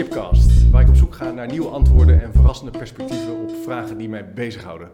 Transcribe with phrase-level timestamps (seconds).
[0.00, 4.08] Chipcast, waar ik op zoek ga naar nieuwe antwoorden en verrassende perspectieven op vragen die
[4.08, 4.90] mij bezighouden.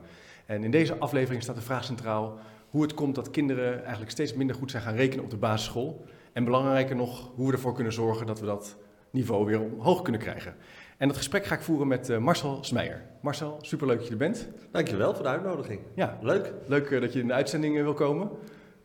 [0.47, 2.39] En in deze aflevering staat de vraag centraal
[2.71, 6.05] hoe het komt dat kinderen eigenlijk steeds minder goed zijn gaan rekenen op de basisschool.
[6.33, 8.77] En belangrijker nog, hoe we ervoor kunnen zorgen dat we dat
[9.11, 10.55] niveau weer omhoog kunnen krijgen.
[10.97, 13.03] En dat gesprek ga ik voeren met uh, Marcel Smeijer.
[13.21, 14.49] Marcel, superleuk dat je er bent.
[14.71, 15.81] Dankjewel voor de uitnodiging.
[15.95, 16.53] Ja, leuk.
[16.67, 18.31] Leuk uh, dat je in de uitzending uh, wil komen.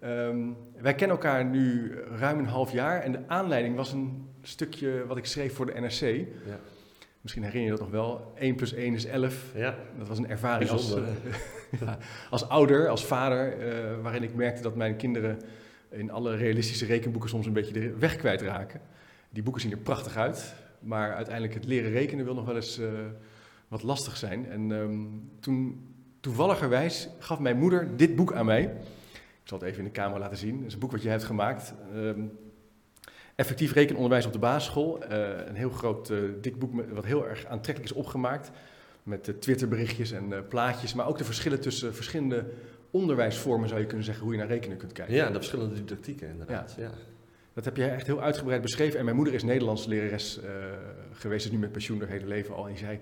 [0.04, 5.06] Um, wij kennen elkaar nu ruim een half jaar en de aanleiding was een stukje
[5.08, 6.28] wat ik schreef voor de NRC.
[6.46, 6.60] Ja.
[7.22, 8.34] Misschien herinner je dat nog wel.
[8.36, 9.52] 1 plus 1 is 11.
[9.56, 9.78] Ja.
[9.98, 10.96] Dat was een ervaring als,
[11.80, 11.98] ja,
[12.30, 13.58] als ouder, als vader,
[14.02, 15.40] waarin ik merkte dat mijn kinderen
[15.90, 18.82] in alle realistische rekenboeken soms een beetje de weg kwijtraken.
[19.30, 22.80] Die boeken zien er prachtig uit, maar uiteindelijk het leren rekenen wil nog wel eens
[22.80, 22.90] uh,
[23.68, 24.50] wat lastig zijn.
[24.50, 25.88] En um, toen,
[26.20, 28.64] toevalligerwijs gaf mijn moeder dit boek aan mij.
[29.14, 30.58] Ik zal het even in de camera laten zien.
[30.58, 31.74] Het is een boek wat jij hebt gemaakt.
[31.96, 32.32] Um,
[33.36, 35.04] effectief rekenonderwijs op de basisschool.
[35.04, 38.52] Uh, een heel groot, uh, dik boek met, wat heel erg aantrekkelijk is opgemaakt.
[39.04, 42.46] Met uh, Twitterberichtjes en plaatjes, maar ook de verschillen tussen verschillende
[42.92, 45.16] onderwijsvormen, zou je kunnen zeggen, hoe je naar rekenen kunt kijken.
[45.16, 46.74] Ja, de verschillende didactieken inderdaad.
[46.78, 46.84] Ja.
[46.84, 46.92] ja.
[47.54, 49.00] Dat heb je echt heel uitgebreid beschreven.
[49.00, 50.50] En mijn moeder is Nederlands lerares uh,
[51.14, 52.68] geweest, is nu met pensioen haar hele leven al.
[52.68, 53.00] En zei,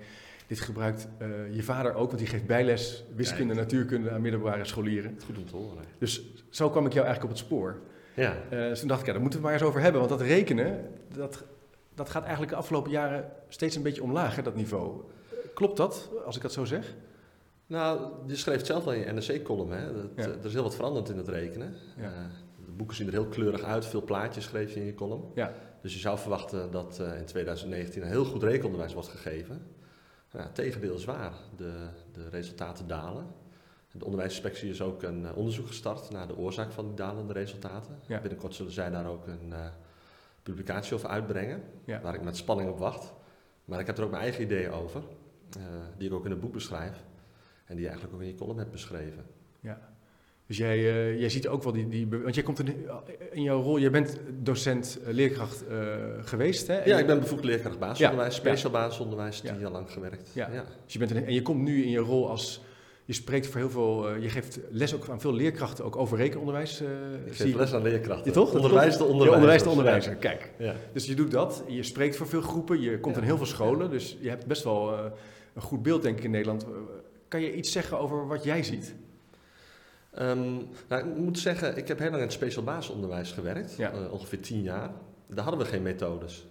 [0.47, 4.65] dit gebruikt uh, je vader ook, want die geeft bijles wiskunde en natuurkunde aan middelbare
[4.65, 5.19] scholieren.
[5.25, 5.83] Goed om te horen.
[5.97, 7.79] Dus zo kwam ik jou eigenlijk op het spoor.
[8.19, 8.35] Ja.
[8.43, 9.99] Uh, dus toen dacht ik, ja, daar moeten we maar eens over hebben.
[10.01, 11.43] Want dat rekenen, dat,
[11.95, 15.01] dat gaat eigenlijk de afgelopen jaren steeds een beetje omlaag, hè, dat niveau.
[15.53, 16.95] Klopt dat, als ik dat zo zeg?
[17.67, 19.71] Nou, je schreef het zelf al in je NRC-column.
[19.71, 19.93] Hè?
[19.93, 20.23] Dat, ja.
[20.23, 21.73] Er is heel wat veranderd in het rekenen.
[21.97, 22.29] Ja
[22.79, 25.23] boeken zien er heel kleurig uit, veel plaatjes schreef je in je column.
[25.35, 25.53] Ja.
[25.81, 29.61] Dus je zou verwachten dat uh, in 2019 een heel goed rekenonderwijs wordt gegeven.
[30.31, 31.33] Nou, het tegendeel is waar.
[31.55, 31.73] De,
[32.13, 33.25] de resultaten dalen.
[33.91, 37.99] De onderwijsinspectie is ook een uh, onderzoek gestart naar de oorzaak van die dalende resultaten.
[38.07, 38.19] Ja.
[38.19, 39.65] Binnenkort zullen zij daar ook een uh,
[40.43, 42.01] publicatie over uitbrengen, ja.
[42.01, 43.13] waar ik met spanning op wacht.
[43.65, 45.01] Maar ik heb er ook mijn eigen ideeën over,
[45.97, 47.03] die ik ook in het boek beschrijf.
[47.65, 49.25] En die je eigenlijk ook in je column hebt beschreven.
[49.59, 49.79] Ja.
[50.45, 52.07] Dus jij, uh, jij ziet ook wel die, die.
[52.07, 52.87] Want jij komt in,
[53.31, 55.63] in jouw rol, jij bent docent, leerkracht
[56.21, 56.67] geweest.
[56.67, 56.83] Hè?
[56.83, 60.31] ja, ik ben bevoegd leerkracht basisonderwijs, ja, speciaal basisonderwijs, tien jaar lang gewerkt.
[60.33, 60.49] Ja.
[60.83, 62.61] Dus je bent en je komt nu in je rol als.
[63.09, 64.15] Je spreekt voor heel veel.
[64.15, 66.81] je geeft les ook aan veel leerkrachten, ook over rekenonderwijs.
[67.25, 68.25] ik geef les aan leerkrachten.
[68.25, 68.53] Je toch?
[68.53, 69.33] Onderwijs de onderwijzer.
[69.33, 70.51] onderwijs de onderwijzer, kijk.
[70.93, 71.63] Dus je doet dat.
[71.67, 72.81] Je spreekt voor veel groepen.
[72.81, 73.89] Je komt in heel veel scholen.
[73.89, 74.93] Dus je hebt best wel
[75.53, 76.65] een goed beeld, denk ik, in Nederland.
[77.27, 78.95] Kan je iets zeggen over wat jij ziet?
[80.19, 83.93] Um, nou, ik moet zeggen, ik heb heel lang in het speciaal basisonderwijs gewerkt, ja.
[83.93, 84.91] uh, ongeveer tien jaar.
[85.27, 86.47] Daar hadden we geen methodes.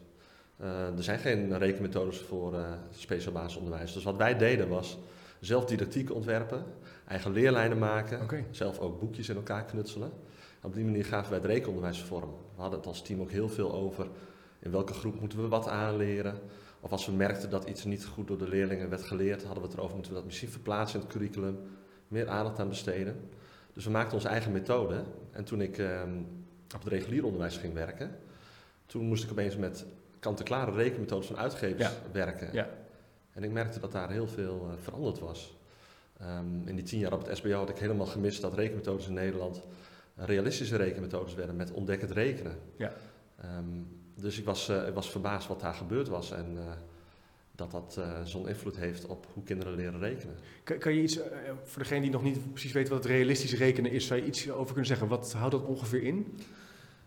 [0.60, 2.60] Uh, er zijn geen rekenmethodes voor uh,
[2.90, 3.92] speciaal basisonderwijs.
[3.92, 4.98] Dus wat wij deden was
[5.40, 6.64] zelf didactiek ontwerpen,
[7.06, 8.46] eigen leerlijnen maken, okay.
[8.50, 10.10] zelf ook boekjes in elkaar knutselen.
[10.62, 12.30] op die manier gaven wij het rekenonderwijs vorm.
[12.54, 14.06] We hadden het als team ook heel veel over
[14.58, 16.38] in welke groep moeten we wat aanleren.
[16.80, 19.68] Of als we merkten dat iets niet goed door de leerlingen werd geleerd, hadden we
[19.68, 21.58] het erover, moeten we dat misschien verplaatsen in het curriculum,
[22.08, 23.30] meer aandacht aan besteden.
[23.72, 25.02] Dus we maakten onze eigen methode.
[25.30, 26.26] En toen ik um,
[26.74, 28.18] op het regulier onderwijs ging werken,
[28.86, 29.86] toen moest ik opeens met
[30.18, 31.92] kant-en-klare rekenmethodes van uitgevers ja.
[32.12, 32.48] werken.
[32.52, 32.68] Ja.
[33.38, 35.56] En ik merkte dat daar heel veel uh, veranderd was.
[36.22, 39.12] Um, in die tien jaar op het SBO had ik helemaal gemist dat rekenmethodes in
[39.12, 39.60] Nederland
[40.14, 42.58] realistische rekenmethodes werden met ontdekkend rekenen.
[42.76, 42.92] Ja.
[43.58, 46.32] Um, dus ik was, uh, ik was verbaasd wat daar gebeurd was.
[46.32, 46.62] En uh,
[47.52, 50.34] dat dat zo'n invloed heeft op hoe kinderen leren rekenen.
[50.64, 51.18] Kan, kan je iets,
[51.64, 54.50] voor degene die nog niet precies weet wat het realistisch rekenen is, zou je iets
[54.50, 55.08] over kunnen zeggen?
[55.08, 56.38] Wat houdt dat ongeveer in?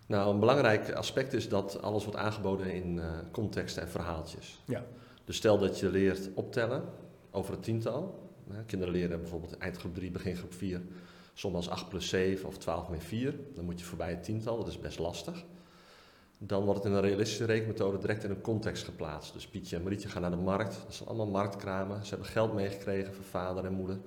[0.06, 4.62] Nou, een belangrijk aspect is dat alles wordt aangeboden in contexten en verhaaltjes.
[4.66, 4.86] Ja.
[5.32, 6.84] Dus stel dat je leert optellen
[7.30, 8.30] over het tiental.
[8.66, 10.82] kinderen leren bijvoorbeeld eindgroep 3, begingroep 4,
[11.34, 13.36] som als 8 plus 7 of 12 min 4.
[13.56, 15.46] Dan moet je voorbij het tiental, dat is best lastig
[16.44, 19.34] dan wordt het in een realistische rekenmethode direct in een context geplaatst.
[19.34, 20.82] Dus Pietje en Marietje gaan naar de markt.
[20.86, 22.04] Dat zijn allemaal marktkramen.
[22.04, 23.98] Ze hebben geld meegekregen van vader en moeder.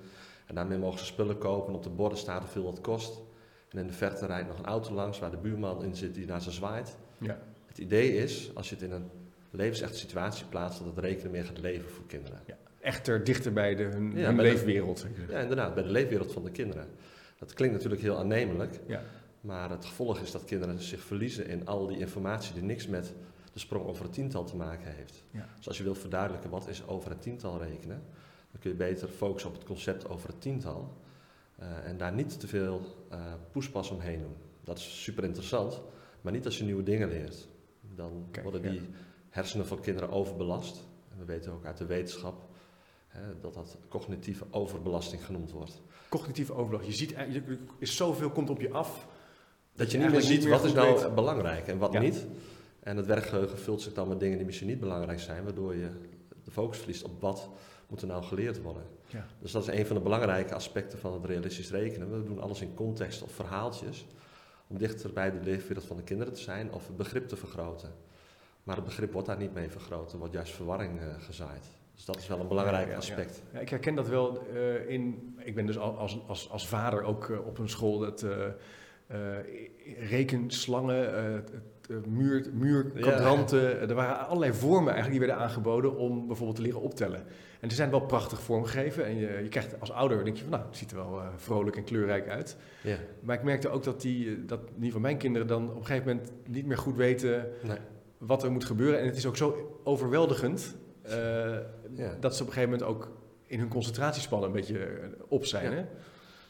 [0.45, 1.73] En daarmee mogen ze spullen kopen.
[1.73, 3.21] Op de borden staat hoeveel dat kost.
[3.69, 6.25] En in de verte rijdt nog een auto langs waar de buurman in zit die
[6.25, 6.97] naar ze zwaait.
[7.17, 7.39] Ja.
[7.65, 9.09] Het idee is, als je het in een
[9.55, 12.39] levensechte situatie plaatst, dat het rekenen meer gaat leven voor kinderen.
[12.45, 12.57] Ja.
[12.79, 15.05] Echter dichter bij de, hun, ja, hun leefwereld.
[15.29, 16.87] ja, inderdaad, bij de leefwereld van de kinderen.
[17.37, 18.79] Dat klinkt natuurlijk heel aannemelijk.
[18.87, 19.01] Ja.
[19.41, 23.13] Maar het gevolg is dat kinderen zich verliezen in al die informatie die niks met
[23.53, 25.23] de sprong over het tiental te maken heeft.
[25.31, 25.49] Ja.
[25.57, 28.03] Dus als je wilt verduidelijken wat is over het tiental rekenen,
[28.51, 30.97] dan kun je beter focussen op het concept over het tiental.
[31.59, 34.35] Uh, en daar niet te veel uh, poespas omheen doen.
[34.63, 35.81] Dat is super interessant,
[36.21, 37.47] maar niet als je nieuwe dingen leert.
[37.95, 38.81] Dan Kijk, worden die.
[39.35, 40.83] Hersenen van kinderen overbelast.
[41.11, 42.49] En we weten ook uit de wetenschap
[43.07, 45.81] hè, dat dat cognitieve overbelasting genoemd wordt.
[46.09, 46.97] Cognitieve overbelasting.
[46.97, 47.17] Je ziet,
[47.47, 49.07] er is zoveel komt op je af
[49.73, 51.99] dat je niet meer ziet wat is nou belangrijk en wat ja.
[51.99, 52.25] niet.
[52.79, 55.89] En het werkgeheugen vult zich dan met dingen die misschien niet belangrijk zijn, waardoor je
[56.43, 57.49] de focus verliest op wat
[57.87, 58.83] moet er nou geleerd worden.
[59.07, 59.25] Ja.
[59.41, 62.11] Dus dat is een van de belangrijke aspecten van het realistisch rekenen.
[62.11, 64.05] We doen alles in context of verhaaltjes,
[64.67, 67.93] om dichter bij de leefwereld van de kinderen te zijn of het begrip te vergroten.
[68.65, 71.65] Maar het begrip wordt daar niet mee vergroot, er wordt juist verwarring uh, gezaaid.
[71.95, 73.43] Dus dat is wel een belangrijk aspect.
[73.53, 75.35] Ja, ik herken dat wel uh, in.
[75.37, 78.25] Ik ben dus als, als, als vader ook uh, op een school dat
[79.99, 81.43] rekenslangen,
[82.05, 83.89] muur, muurkwadranten.
[83.89, 87.23] Er waren allerlei vormen eigenlijk die werden aangeboden om bijvoorbeeld te leren optellen.
[87.59, 89.05] En ze zijn wel prachtig vormgegeven.
[89.05, 91.75] En je, je krijgt als ouder, denk je van nou, het ziet er wel vrolijk
[91.75, 92.57] en kleurrijk uit.
[92.81, 92.97] Ja.
[93.21, 95.85] Maar ik merkte ook dat, die, dat in ieder geval mijn kinderen dan op een
[95.85, 97.77] gegeven moment niet meer goed weten nee.
[98.17, 98.99] Wat er moet gebeuren.
[98.99, 100.75] En het is ook zo overweldigend
[101.05, 101.11] uh,
[101.93, 102.17] ja.
[102.19, 103.11] dat ze op een gegeven moment ook
[103.47, 105.71] in hun concentratiespannen een beetje eh, op zijn.
[105.71, 105.85] Hè?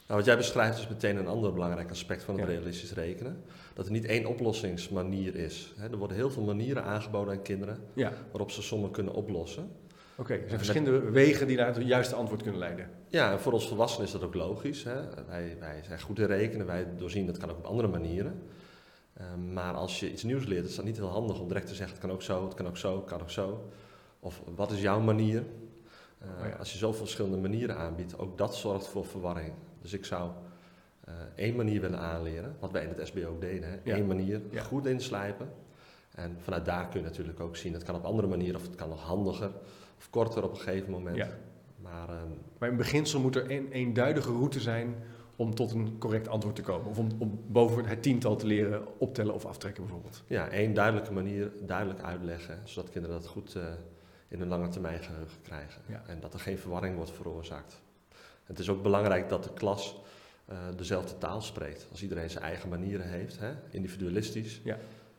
[0.06, 3.42] Nou, wat jij beschrijft is meteen een ander belangrijk aspect van het realistisch rekenen.
[3.74, 5.74] Dat er niet één oplossingsmanier is.
[5.90, 7.78] Er worden heel veel manieren aangeboden aan kinderen
[8.30, 9.70] waarop ze sommen kunnen oplossen.
[10.18, 12.90] Oké, er zijn verschillende wegen die naar het juiste antwoord kunnen leiden.
[13.08, 14.84] Ja, en voor ons volwassenen is dat ook logisch.
[14.84, 14.94] Hè?
[15.26, 18.42] Wij, wij zijn goed in rekenen, wij doorzien dat kan ook op andere manieren.
[19.16, 21.74] Ehm, maar als je iets nieuws leert, is dat niet heel handig om direct te
[21.74, 23.70] zeggen: het kan ook zo, het kan ook zo, het kan ook zo.
[24.20, 25.44] Of wat is jouw manier?
[26.22, 29.52] Uh, Als je zoveel verschillende manieren aanbiedt, ook dat zorgt voor verwarring.
[29.82, 30.30] Dus ik zou
[31.08, 33.68] uh, één manier willen aanleren, wat wij in het SBO ook deden.
[33.70, 33.94] Hè?
[33.94, 35.52] Eén manier, goed inslijpen.
[36.10, 38.74] En vanuit daar kun je natuurlijk ook zien, het kan op andere manieren, of het
[38.74, 39.50] kan nog handiger,
[39.98, 41.16] of korter op een gegeven moment.
[41.16, 41.28] Ja.
[41.76, 44.94] Maar, um, maar in beginsel moet er een eenduidige route zijn
[45.36, 46.86] om tot een correct antwoord te komen.
[46.86, 50.22] Of om, om boven het tiental te leren optellen of aftrekken bijvoorbeeld.
[50.26, 53.54] Ja, één duidelijke manier, duidelijk uitleggen, zodat kinderen dat goed...
[53.54, 53.62] Uh,
[54.28, 55.82] in een lange termijn geheugen krijgen.
[56.06, 57.82] En dat er geen verwarring wordt veroorzaakt.
[58.44, 59.96] Het is ook belangrijk dat de klas
[60.50, 61.86] uh, dezelfde taal spreekt.
[61.90, 64.60] Als iedereen zijn eigen manieren heeft, hè, individualistisch.
[64.64, 64.78] Ja.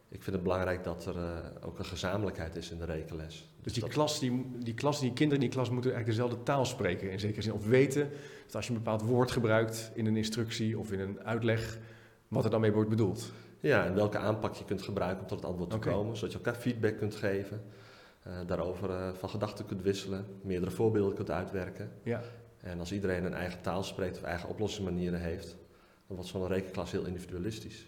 [0.09, 3.49] Ik vind het belangrijk dat er uh, ook een gezamenlijkheid is in de rekenles.
[3.67, 6.65] Dus, die, klas, die, die klas, die kinderen in die klas moeten eigenlijk dezelfde taal
[6.65, 7.53] spreken in zekere zin.
[7.53, 8.09] Of weten
[8.45, 11.77] dat als je een bepaald woord gebruikt in een instructie of in een uitleg,
[12.27, 13.31] wat er dan mee wordt bedoeld.
[13.59, 16.15] Ja, en welke aanpak je kunt gebruiken om tot het antwoord te komen.
[16.15, 17.61] Zodat je elkaar feedback kunt geven.
[18.27, 21.91] Uh, daarover uh, van gedachten kunt wisselen, meerdere voorbeelden kunt uitwerken.
[22.03, 22.21] Ja.
[22.57, 25.55] En als iedereen een eigen taal spreekt of eigen oplossingsmanieren heeft,
[26.07, 27.87] dan wordt zo'n rekenklas heel individualistisch.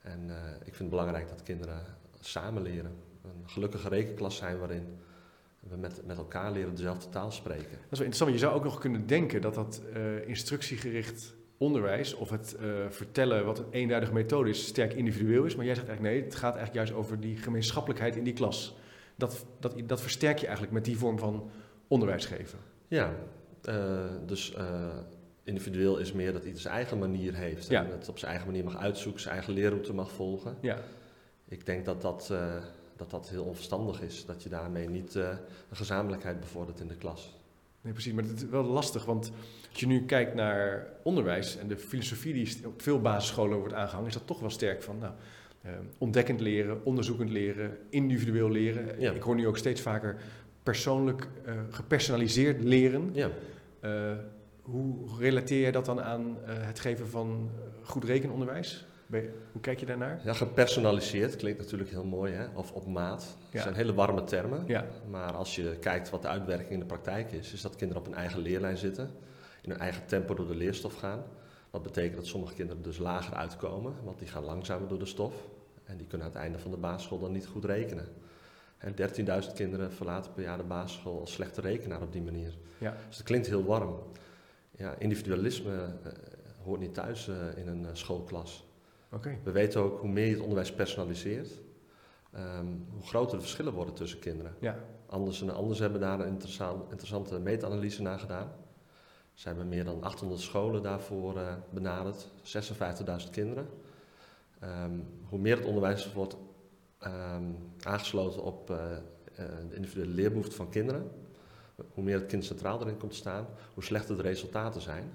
[0.00, 1.82] En uh, ik vind het belangrijk dat kinderen
[2.20, 3.08] samen leren.
[3.42, 4.98] Een gelukkige rekenklas zijn waarin
[5.60, 7.70] we met, met elkaar leren dezelfde taal spreken.
[7.70, 9.82] Dat is wel interessant, je zou ook nog kunnen denken dat dat
[10.26, 12.56] instructiegericht onderwijs of het
[12.88, 15.56] vertellen wat een eenduidige methode is, sterk individueel is.
[15.56, 18.76] Maar jij zegt eigenlijk nee, het gaat eigenlijk juist over die gemeenschappelijkheid in die klas
[19.16, 21.50] dat, dat, dat versterk je eigenlijk met die vorm van
[21.88, 22.58] onderwijs geven.
[22.88, 23.14] Ja,
[23.68, 24.54] uh, dus
[25.44, 27.68] individueel is meer dat ieder zijn eigen manier heeft.
[27.68, 27.84] Ja.
[27.84, 30.56] En het op zijn eigen manier mag uitzoeken, zijn eigen leerroute mag volgen.
[30.60, 30.78] Ja.
[31.48, 32.32] Ik denk dat dat,
[33.00, 34.24] dat dat heel onverstandig is.
[34.26, 35.38] Dat je daarmee niet een
[35.72, 37.38] gezamenlijkheid bevordert in de klas.
[37.80, 38.12] Nee, precies.
[38.12, 39.32] Maar het is wel lastig, want
[39.70, 44.08] als je nu kijkt naar onderwijs en de filosofie die op veel basisscholen wordt aangehangen,
[44.08, 45.12] is dat toch wel sterk van, nou,
[45.66, 49.14] uh, ontdekkend leren, onderzoekend leren, individueel leren.
[49.14, 50.16] Ik hoor nu ook steeds vaker
[50.62, 53.10] persoonlijk uh, gepersonaliseerd leren.
[53.12, 53.30] Ja.
[53.84, 54.12] Uh,
[54.62, 57.50] hoe relateer je dat dan aan het geven van
[57.82, 58.86] goed rekenonderwijs?
[59.52, 60.20] Hoe kijk je daarnaar?
[60.24, 62.46] Ja, gepersonaliseerd klinkt natuurlijk heel mooi, hè?
[62.54, 63.36] of op maat.
[63.50, 64.64] Dat zijn hele warme termen.
[64.66, 64.86] Ja.
[65.08, 68.08] Maar als je kijkt wat de uitwerking in de praktijk is, is dat kinderen op
[68.08, 69.10] een eigen leerlijn zitten,
[69.62, 71.22] in hun eigen tempo door de leerstof gaan.
[71.70, 75.34] Wat betekent dat sommige kinderen dus lager uitkomen, want die gaan langzamer door de stof.
[75.84, 78.08] En die kunnen aan het einde van de basisschool dan niet goed rekenen.
[78.78, 78.94] En
[79.44, 82.54] 13.000 kinderen verlaten per jaar de basisschool als slechte rekenaar op die manier.
[82.78, 82.96] Ja.
[83.08, 83.98] Dus dat klinkt heel warm.
[84.70, 86.12] Ja, individualisme uh,
[86.64, 88.69] hoort niet thuis uh, in een uh, schoolklas.
[89.12, 89.38] Okay.
[89.42, 91.50] We weten ook hoe meer je het onderwijs personaliseert,
[92.36, 94.54] um, hoe groter de verschillen worden tussen kinderen.
[94.60, 94.78] Ja.
[95.06, 96.40] Anders en anders hebben daar een
[96.90, 98.52] interessante meta-analyse naar gedaan.
[99.34, 102.28] Ze hebben meer dan 800 scholen daarvoor uh, benaderd,
[103.24, 103.68] 56.000 kinderen.
[104.64, 106.36] Um, hoe meer het onderwijs wordt
[107.06, 108.76] um, aangesloten op uh,
[109.68, 111.10] de individuele leerbehoeften van kinderen,
[111.94, 115.12] hoe meer het kind centraal erin komt te staan, hoe slechter de resultaten zijn.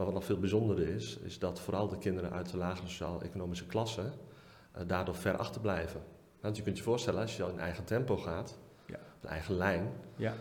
[0.00, 3.66] Maar wat nog veel bijzonderder is, is dat vooral de kinderen uit de lagere sociaal-economische
[3.66, 6.00] klasse uh, daardoor ver achterblijven.
[6.40, 8.98] Want je kunt je voorstellen, als je al in eigen tempo gaat, ja.
[9.20, 10.34] een eigen lijn, ja.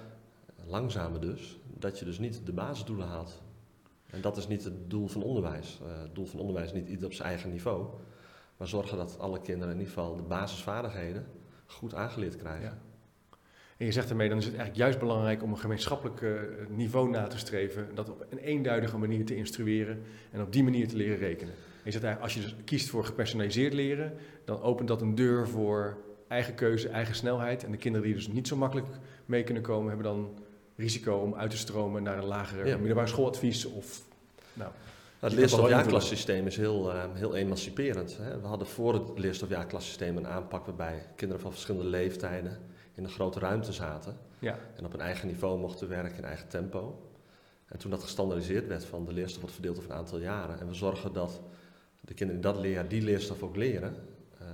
[0.65, 3.41] langzamer dus, dat je dus niet de basisdoelen haalt.
[4.09, 5.79] En dat is niet het doel van onderwijs.
[5.83, 7.87] Uh, het doel van onderwijs is niet ieder op zijn eigen niveau.
[8.57, 11.25] Maar zorgen dat alle kinderen in ieder geval de basisvaardigheden
[11.65, 12.69] goed aangeleerd krijgen.
[12.69, 12.88] Ja.
[13.79, 17.09] En je zegt ermee, dan is het eigenlijk juist belangrijk om een gemeenschappelijk uh, niveau
[17.09, 17.87] na te streven.
[17.93, 21.53] Dat op een eenduidige manier te instrueren en op die manier te leren rekenen.
[21.53, 24.13] En je zegt eigenlijk, als je dus kiest voor gepersonaliseerd leren,
[24.45, 27.63] dan opent dat een deur voor eigen keuze, eigen snelheid.
[27.63, 28.87] En de kinderen die dus niet zo makkelijk
[29.25, 30.29] mee kunnen komen, hebben dan
[30.75, 32.77] risico om uit te stromen naar een lagere ja.
[32.77, 34.01] middelbaar schooladvies of...
[34.53, 34.71] Nou,
[35.19, 38.17] het leerstofjaarklassysteem is heel, uh, heel emanciperend.
[38.21, 38.39] Hè.
[38.39, 42.57] We hadden voor het leerstofjaarklassysteem een aanpak waarbij kinderen van verschillende leeftijden
[42.99, 44.17] in een grote ruimte zaten.
[44.39, 44.57] Ja.
[44.75, 47.09] En op een eigen niveau mochten werken in eigen tempo.
[47.65, 50.59] En toen dat gestandardiseerd werd van de leerstof wordt verdeeld over een aantal jaren.
[50.59, 51.41] En we zorgen dat
[52.01, 53.95] de kinderen dat leren, die leerstof ook leren.
[54.41, 54.47] Uh,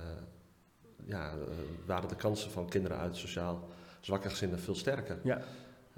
[1.04, 1.42] ja, uh,
[1.86, 3.68] waren de kansen van kinderen uit sociaal
[4.00, 5.18] zwakke gezinnen veel sterker.
[5.22, 5.38] Ja.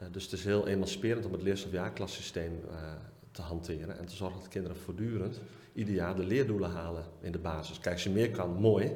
[0.00, 2.60] Uh, dus het is heel emanciperend om het leerstofjaarklassysteem
[3.30, 5.40] te hanteren en te zorgen dat kinderen voortdurend
[5.72, 7.78] ieder jaar de leerdoelen halen in de basis.
[7.78, 8.92] Kijk, als je meer kan, mooi.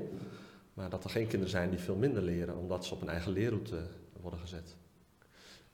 [0.74, 3.32] Maar dat er geen kinderen zijn die veel minder leren omdat ze op een eigen
[3.32, 3.82] leerroute
[4.20, 4.76] worden gezet.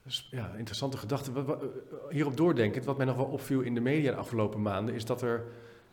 [0.03, 1.31] Dus, ja, interessante gedachte.
[2.09, 5.21] Hierop doordenkend, wat mij nog wel opviel in de media de afgelopen maanden, is dat
[5.21, 5.43] er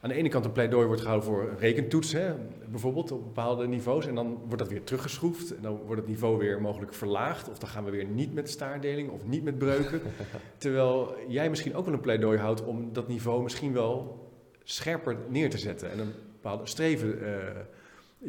[0.00, 2.34] aan de ene kant een pleidooi wordt gehouden voor rekentoets, hè,
[2.70, 4.06] bijvoorbeeld op bepaalde niveaus.
[4.06, 5.54] En dan wordt dat weer teruggeschroefd.
[5.56, 7.50] En dan wordt het niveau weer mogelijk verlaagd.
[7.50, 10.00] Of dan gaan we weer niet met staardeling of niet met breuken.
[10.58, 14.24] Terwijl jij misschien ook wel een pleidooi houdt om dat niveau misschien wel
[14.62, 15.90] scherper neer te zetten.
[15.90, 17.34] En een bepaalde streven uh,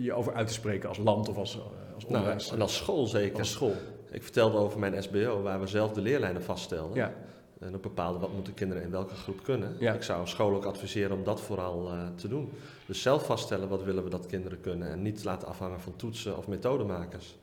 [0.03, 1.61] je over uit te spreken als land of als, uh,
[1.93, 2.51] als nou, onderwijs.
[2.51, 3.39] en als school zeker.
[3.39, 3.75] Als school.
[4.11, 6.95] Ik vertelde over mijn SBO, waar we zelf de leerlijnen vaststelden.
[6.95, 7.13] Ja.
[7.59, 9.81] En op bepaalde wat moeten kinderen in welke groep kunnen.
[9.81, 12.51] Ik zou school ook adviseren om dat vooral uh, te doen.
[12.85, 14.89] Dus zelf vaststellen wat willen we dat kinderen kunnen.
[14.89, 17.35] En niet laten afhangen van toetsen of methodemakers.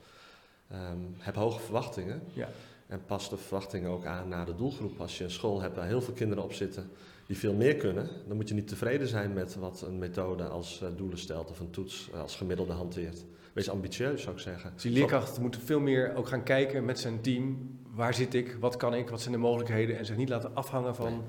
[0.72, 2.22] Um, heb hoge verwachtingen.
[2.32, 2.48] Ja.
[2.86, 5.00] En pas de verwachtingen ook aan naar de doelgroep.
[5.00, 6.90] Als je een school hebt waar heel veel kinderen op zitten
[7.26, 10.80] die veel meer kunnen, dan moet je niet tevreden zijn met wat een methode als
[10.82, 13.24] uh, doelen stelt of een toets als gemiddelde hanteert.
[13.52, 14.70] Wees ambitieus, zou ik zeggen.
[14.74, 17.70] Dus die leerkracht moet veel meer ook gaan kijken met zijn team.
[17.94, 18.56] Waar zit ik?
[18.60, 19.08] Wat kan ik?
[19.08, 19.98] Wat zijn de mogelijkheden?
[19.98, 21.22] En zich niet laten afhangen van,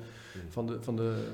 [0.50, 1.34] van de, van de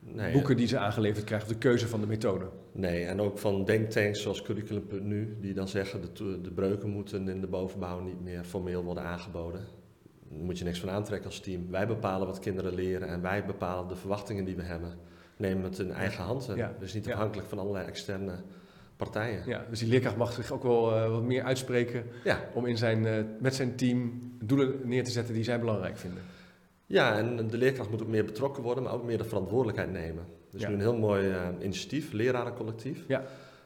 [0.00, 1.48] nee, boeken die ze aangeleverd krijgen.
[1.48, 2.48] Of de keuze van de methode.
[2.72, 5.36] Nee, en ook van denktanks zoals Curriculum.nu.
[5.40, 9.77] Die dan zeggen de, de breuken moeten in de bovenbouw niet meer formeel worden aangeboden.
[10.30, 11.70] Daar moet je niks van aantrekken als team.
[11.70, 14.94] Wij bepalen wat kinderen leren en wij bepalen de verwachtingen die we hebben.
[15.36, 16.50] Neem het in eigen hand.
[16.54, 16.74] Ja.
[16.78, 18.34] Dus niet afhankelijk van allerlei externe
[18.96, 19.42] partijen.
[19.46, 22.40] Ja, dus die leerkracht mag zich ook wel uh, wat meer uitspreken ja.
[22.54, 26.22] om in zijn, uh, met zijn team doelen neer te zetten die zij belangrijk vinden.
[26.86, 30.24] Ja, en de leerkracht moet ook meer betrokken worden, maar ook meer de verantwoordelijkheid nemen.
[30.50, 30.68] Dus ja.
[30.68, 33.04] nu een heel mooi uh, initiatief, lerarencollectief.
[33.08, 33.22] Ja.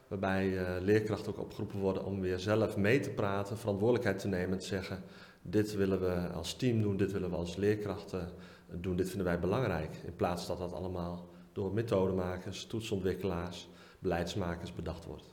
[0.07, 4.59] Waarbij leerkrachten ook opgeroepen worden om weer zelf mee te praten, verantwoordelijkheid te nemen en
[4.59, 5.03] te zeggen:
[5.43, 8.29] dit willen we als team doen, dit willen we als leerkrachten
[8.71, 9.95] doen, dit vinden wij belangrijk.
[10.05, 13.69] In plaats dat dat allemaal door methodemakers, toetsontwikkelaars,
[13.99, 15.25] beleidsmakers bedacht wordt.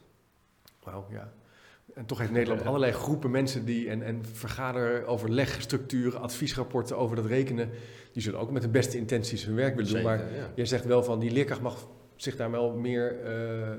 [0.83, 1.33] Wauw, ja.
[1.95, 7.71] En toch heeft Nederland allerlei groepen mensen die en, en vergaderoverlegstructuren, adviesrapporten over dat rekenen.
[8.13, 10.03] Die zullen ook met de beste intenties hun werk willen doen.
[10.03, 10.25] Maar
[10.55, 11.87] jij zegt wel van die leerkracht mag
[12.23, 13.75] zich daar wel meer uh, uh,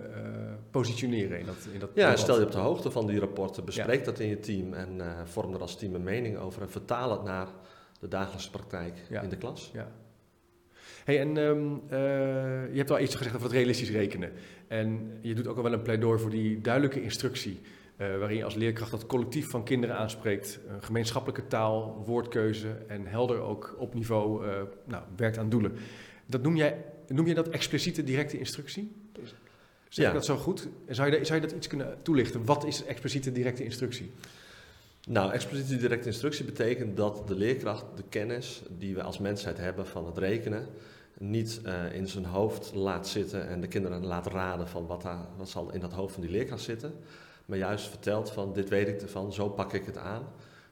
[0.71, 4.05] positioneren in dat, in dat Ja, stel je op de hoogte van die rapporten, bespreek
[4.05, 7.11] dat in je team en uh, vorm er als team een mening over en vertaal
[7.11, 7.47] het naar
[7.99, 9.71] de dagelijkse praktijk in de klas.
[9.73, 9.91] Ja.
[11.03, 11.81] Hey, en um,
[12.71, 14.31] je hebt al iets gezegd over het realistisch rekenen.
[14.67, 17.59] En je doet ook al wel een pleidooi voor die duidelijke instructie.
[17.97, 20.59] Uh, waarin je als leerkracht dat collectief van kinderen aanspreekt.
[20.67, 24.45] Een gemeenschappelijke taal, woordkeuze en helder ook op niveau
[24.85, 25.73] nou, werkt aan doelen.
[26.25, 26.77] Dat noem, jij,
[27.13, 28.91] noem je dat expliciete directe instructie?
[29.89, 30.13] Zeg ja.
[30.13, 30.67] dat zo goed?
[30.87, 32.45] Zou je, zou je dat iets kunnen toelichten?
[32.45, 34.11] Wat is expliciete directe instructie?
[35.07, 39.87] Nou, expliciete directe instructie betekent dat de leerkracht de kennis die we als mensheid hebben
[39.87, 40.67] van het rekenen
[41.17, 45.27] niet uh, in zijn hoofd laat zitten en de kinderen laat raden van wat, daar,
[45.37, 46.93] wat zal in dat hoofd van die leerkracht zitten.
[47.45, 50.23] Maar juist vertelt van dit weet ik ervan, zo pak ik het aan.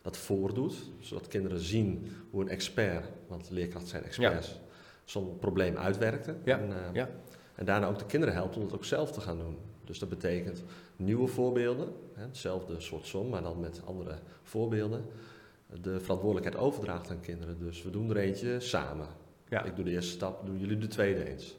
[0.01, 4.59] Dat voordoet, zodat kinderen zien hoe een expert, want leerkrachten zijn experts,
[5.09, 6.35] zo'n probleem uitwerkte.
[6.43, 6.59] Ja.
[6.59, 7.09] En, uh, ja.
[7.55, 9.57] en daarna ook de kinderen helpt om het ook zelf te gaan doen.
[9.83, 10.63] Dus dat betekent
[10.95, 15.05] nieuwe voorbeelden, hè, hetzelfde soort som, maar dan met andere voorbeelden.
[15.81, 17.59] De verantwoordelijkheid overdraagt aan kinderen.
[17.59, 19.07] Dus we doen er eentje samen.
[19.47, 19.63] Ja.
[19.63, 21.57] Ik doe de eerste stap, doen jullie de tweede eens.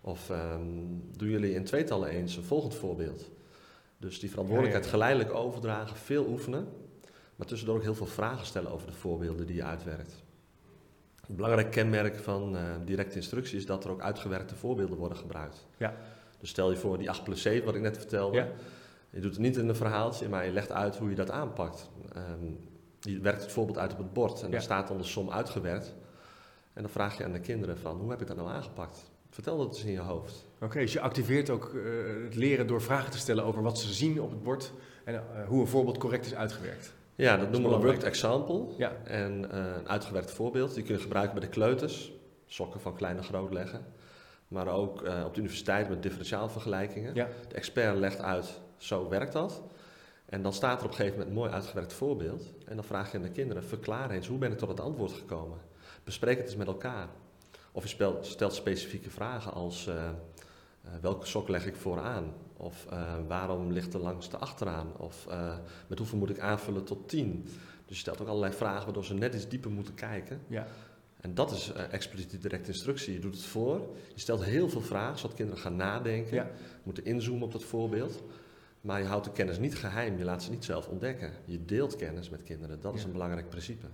[0.00, 3.30] Of um, doen jullie in tweetallen eens een volgend voorbeeld.
[3.98, 6.68] Dus die verantwoordelijkheid geleidelijk overdragen, veel oefenen,
[7.36, 10.23] maar tussendoor ook heel veel vragen stellen over de voorbeelden die je uitwerkt.
[11.28, 15.66] Een belangrijk kenmerk van uh, directe instructie is dat er ook uitgewerkte voorbeelden worden gebruikt.
[15.76, 15.94] Ja.
[16.40, 18.36] Dus stel je voor die 8 plus 7 wat ik net vertelde.
[18.36, 18.48] Ja.
[19.10, 21.90] Je doet het niet in een verhaaltje, maar je legt uit hoe je dat aanpakt.
[22.16, 22.58] Um,
[23.00, 24.54] je werkt het voorbeeld uit op het bord en ja.
[24.54, 25.94] er staat dan de som uitgewerkt.
[26.72, 29.10] En dan vraag je aan de kinderen van, hoe heb ik dat nou aangepakt?
[29.30, 30.46] Vertel dat eens in je hoofd.
[30.60, 33.92] Oké, dus je activeert ook uh, het leren door vragen te stellen over wat ze
[33.92, 34.72] zien op het bord
[35.04, 36.94] en uh, hoe een voorbeeld correct is uitgewerkt.
[37.14, 38.66] Ja, dat, noemen we een worked example.
[38.76, 38.92] Ja.
[39.04, 42.12] En uh, een uitgewerkt voorbeeld, die kun je gebruiken bij de kleuters,
[42.46, 43.86] sokken van klein en groot leggen.
[44.48, 47.14] Maar ook op de universiteit met differentiaalvergelijkingen.
[47.14, 47.28] Ja.
[47.48, 49.62] De expert legt uit, zo werkt dat.
[50.26, 52.52] En dan staat er op een gegeven moment een mooi uitgewerkt voorbeeld.
[52.66, 55.12] En dan vraag je aan de kinderen, verklaar eens, hoe ben ik tot het antwoord
[55.12, 55.58] gekomen?
[56.04, 57.08] Bespreek het eens met elkaar.
[57.72, 59.94] Of je stelt specifieke vragen als, uh,
[61.00, 62.32] welke sok leg ik vooraan?
[62.64, 64.96] Of uh, waarom ligt er de achteraan?
[64.96, 65.26] Of
[65.86, 67.42] met hoeveel moet ik aanvullen tot tien?
[67.86, 70.40] Dus je stelt ook allerlei vragen waardoor ze net iets dieper moeten kijken.
[70.46, 70.66] Ja.
[71.20, 73.14] En dat is expliciet directe instructie.
[73.14, 73.80] Je doet het voor,
[74.14, 76.34] je stelt heel veel vragen, zodat kinderen gaan nadenken.
[76.34, 76.50] Ja.
[76.82, 78.22] Moeten inzoomen op dat voorbeeld.
[78.80, 81.32] Maar je houdt de kennis niet geheim, je laat ze niet zelf ontdekken.
[81.44, 83.86] Je deelt kennis met kinderen, dat is een belangrijk principe.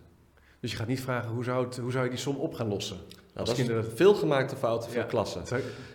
[0.61, 2.69] Dus je gaat niet vragen hoe zou, het, hoe zou je die som op gaan
[2.69, 2.97] lossen?
[3.35, 3.85] Nou, dat kinderen...
[3.85, 5.45] is veel gemaakte fouten voor klassen.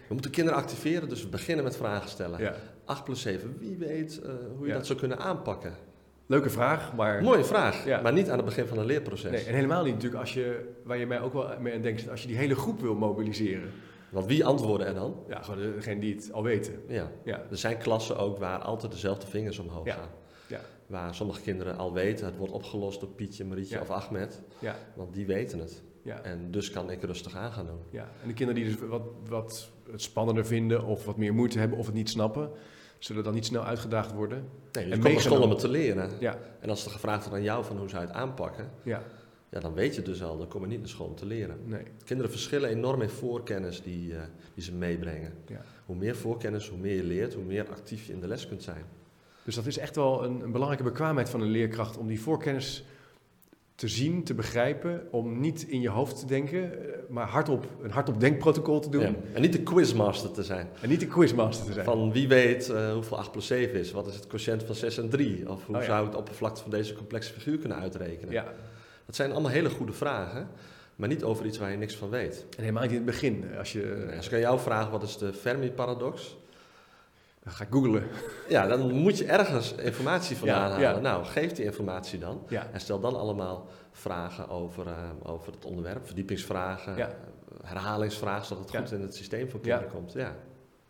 [0.07, 2.39] We moeten kinderen activeren, dus we beginnen met vragen stellen.
[2.39, 2.55] Ja.
[2.85, 5.73] 8 plus 7, wie weet uh, hoe je dat zou kunnen aanpakken?
[6.25, 7.23] Leuke vraag, maar...
[7.23, 9.31] Mooie vraag, maar niet aan het begin van een leerproces.
[9.31, 12.09] Nee, en helemaal niet natuurlijk als je, waar je mij ook wel mee aan denkt,
[12.09, 13.71] als je die hele groep wil mobiliseren.
[14.09, 15.15] Want wie antwoorden er dan?
[15.27, 16.73] Ja, gewoon degene die het al weten.
[16.87, 17.11] Ja.
[17.23, 17.43] ja.
[17.49, 20.09] Er zijn klassen ook waar altijd dezelfde vingers omhoog gaan.
[20.87, 24.41] Waar sommige kinderen al weten, het wordt opgelost door Pietje, Marietje of Ahmed.
[24.59, 24.75] Ja.
[24.95, 25.83] Want die weten het.
[26.01, 26.21] Ja.
[26.21, 27.79] En dus kan ik rustig aan gaan doen.
[27.89, 28.09] Ja.
[28.21, 31.77] En de kinderen die dus wat, wat het spannender vinden of wat meer moeite hebben
[31.77, 32.49] of het niet snappen,
[32.99, 34.49] zullen dan niet snel uitgedaagd worden.
[34.71, 36.09] Nee, je en komt school om het te leren.
[36.19, 36.39] Ja.
[36.59, 39.03] En als er gevraagd wordt aan jou van hoe zou je het aanpakken, ja.
[39.49, 41.57] Ja, dan weet je dus al, dan kom je niet naar school om te leren.
[41.65, 41.83] Nee.
[42.03, 44.21] Kinderen verschillen enorm in voorkennis die, uh,
[44.53, 45.33] die ze meebrengen.
[45.47, 45.61] Ja.
[45.85, 48.63] Hoe meer voorkennis, hoe meer je leert, hoe meer actief je in de les kunt
[48.63, 48.85] zijn.
[49.45, 52.83] Dus dat is echt wel een, een belangrijke bekwaamheid van een leerkracht om die voorkennis
[53.75, 57.91] te zien, te begrijpen, om niet in je hoofd te denken, eh, maar hardop, een
[57.91, 59.01] hardop denkprotocol te doen.
[59.01, 59.13] Ja.
[59.33, 60.67] En niet de quizmaster te zijn.
[60.81, 61.85] En niet de quizmaster te zijn.
[61.85, 64.97] Van wie weet uh, hoeveel 8 plus 7 is, wat is het quotient van 6
[64.97, 68.33] en 3, of hoe oh, zou het oppervlakte van deze complexe figuur kunnen uitrekenen.
[68.33, 68.53] Ja.
[69.05, 70.47] Dat zijn allemaal hele goede vragen,
[70.95, 72.45] maar niet over iets waar je niks van weet.
[72.57, 73.45] En helemaal niet in het begin.
[73.57, 76.37] Als, je, als ik aan jou vraag wat is de Fermi-paradox,
[77.45, 78.03] dan ga ik googlen.
[78.49, 81.01] Ja, dan moet je ergens informatie vandaan halen.
[81.01, 82.47] Nou, geef die informatie dan.
[82.71, 86.05] En stel dan allemaal vragen over, uh, over het onderwerp.
[86.05, 87.09] Verdiepingsvragen,
[87.63, 90.13] herhalingsvragen, zodat het goed in het systeem van kinderen komt.
[90.13, 90.35] Ja.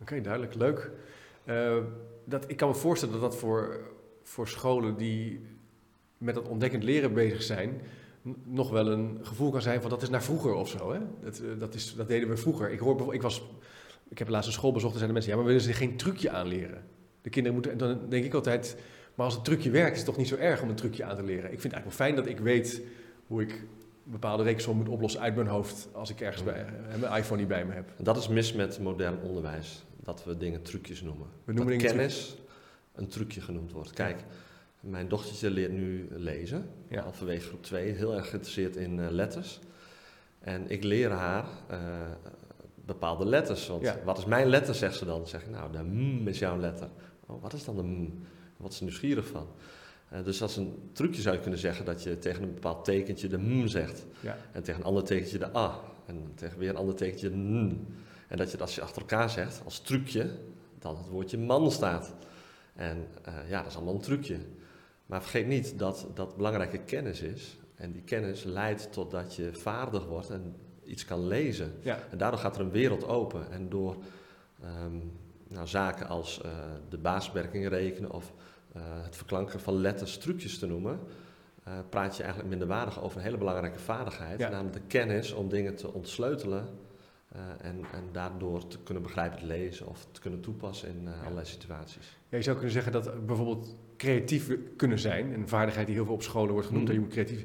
[0.00, 0.54] Oké, duidelijk.
[0.54, 0.90] Leuk.
[1.44, 1.76] Uh,
[2.24, 3.80] dat, ik kan me voorstellen dat dat voor,
[4.22, 5.46] voor scholen die
[6.18, 7.80] met dat ontdekkend leren bezig zijn,
[8.44, 10.92] nog wel een gevoel kan zijn van dat is naar vroeger of zo.
[10.92, 10.98] Hè?
[11.20, 12.70] Dat, eh, dat, is, dat deden we vroeger.
[12.70, 13.42] Ik, hoor, ik, was,
[14.08, 15.96] ik heb laatst een school bezocht en zijn de mensen, ja, maar willen ze geen
[15.96, 16.84] trucje aanleren.
[17.22, 18.76] De kinderen moeten, dan denk ik altijd,
[19.14, 21.16] maar als het trucje werkt, is het toch niet zo erg om een trucje aan
[21.16, 21.52] te leren.
[21.52, 22.82] Ik vind het eigenlijk wel fijn dat ik weet
[23.26, 27.00] hoe ik een bepaalde rekensom moet oplossen uit mijn hoofd als ik ergens bij, eh,
[27.00, 27.92] mijn iPhone niet bij me heb.
[27.96, 31.26] Dat is mis met modern onderwijs, dat we dingen trucjes noemen.
[31.44, 32.36] We noemen dat kennis
[32.94, 33.92] een trucje genoemd wordt.
[33.92, 34.24] Kijk,
[34.80, 37.02] mijn dochtertje leert nu lezen, ja.
[37.02, 39.60] halverwege groep 2, heel erg geïnteresseerd in uh, letters.
[40.38, 41.78] En ik leer haar uh,
[42.86, 43.66] bepaalde letters.
[43.68, 45.26] Want wat is mijn letter, zegt ze dan.
[45.26, 46.88] zeg ik, nou, de M is jouw letter.
[47.26, 48.22] Oh, wat is dan de M?
[48.56, 49.46] Wat is ze nieuwsgierig van?
[50.12, 52.84] Uh, dus dat is een trucje zou je kunnen zeggen dat je tegen een bepaald
[52.84, 54.06] tekentje de M zegt.
[54.20, 54.36] Ja.
[54.52, 55.80] En tegen een ander tekentje de A.
[56.06, 57.86] En tegen weer een ander tekentje de N.
[58.28, 60.30] En dat je dat als je achter elkaar zegt, als trucje,
[60.78, 62.14] dat het woordje man staat.
[62.74, 63.06] En
[63.48, 64.38] ja, dat is allemaal een trucje.
[65.06, 67.56] Maar vergeet niet dat dat belangrijke kennis is.
[67.74, 70.54] En die kennis leidt tot dat je vaardig wordt en
[70.86, 71.72] iets kan lezen.
[72.10, 73.50] En daardoor gaat er een wereld open.
[73.50, 73.96] En door
[74.62, 74.96] ehm,
[75.48, 76.52] nou, zaken als uh,
[76.88, 78.32] de baaswerking rekenen of
[78.76, 81.00] uh, het verklanken van letters trucjes te noemen,
[81.68, 84.38] uh, praat je eigenlijk minderwaardig over een hele belangrijke vaardigheid.
[84.38, 86.68] Namelijk de kennis om dingen te ontsleutelen
[87.60, 92.18] en, en, daardoor te kunnen begrijpen het lezen of te kunnen toepassen in allerlei situaties.
[92.28, 96.14] Ja, je zou kunnen zeggen dat bijvoorbeeld creatief kunnen zijn, een vaardigheid die heel veel
[96.14, 96.96] op scholen wordt genoemd, mhm.
[96.96, 97.44] dat je moet creatief.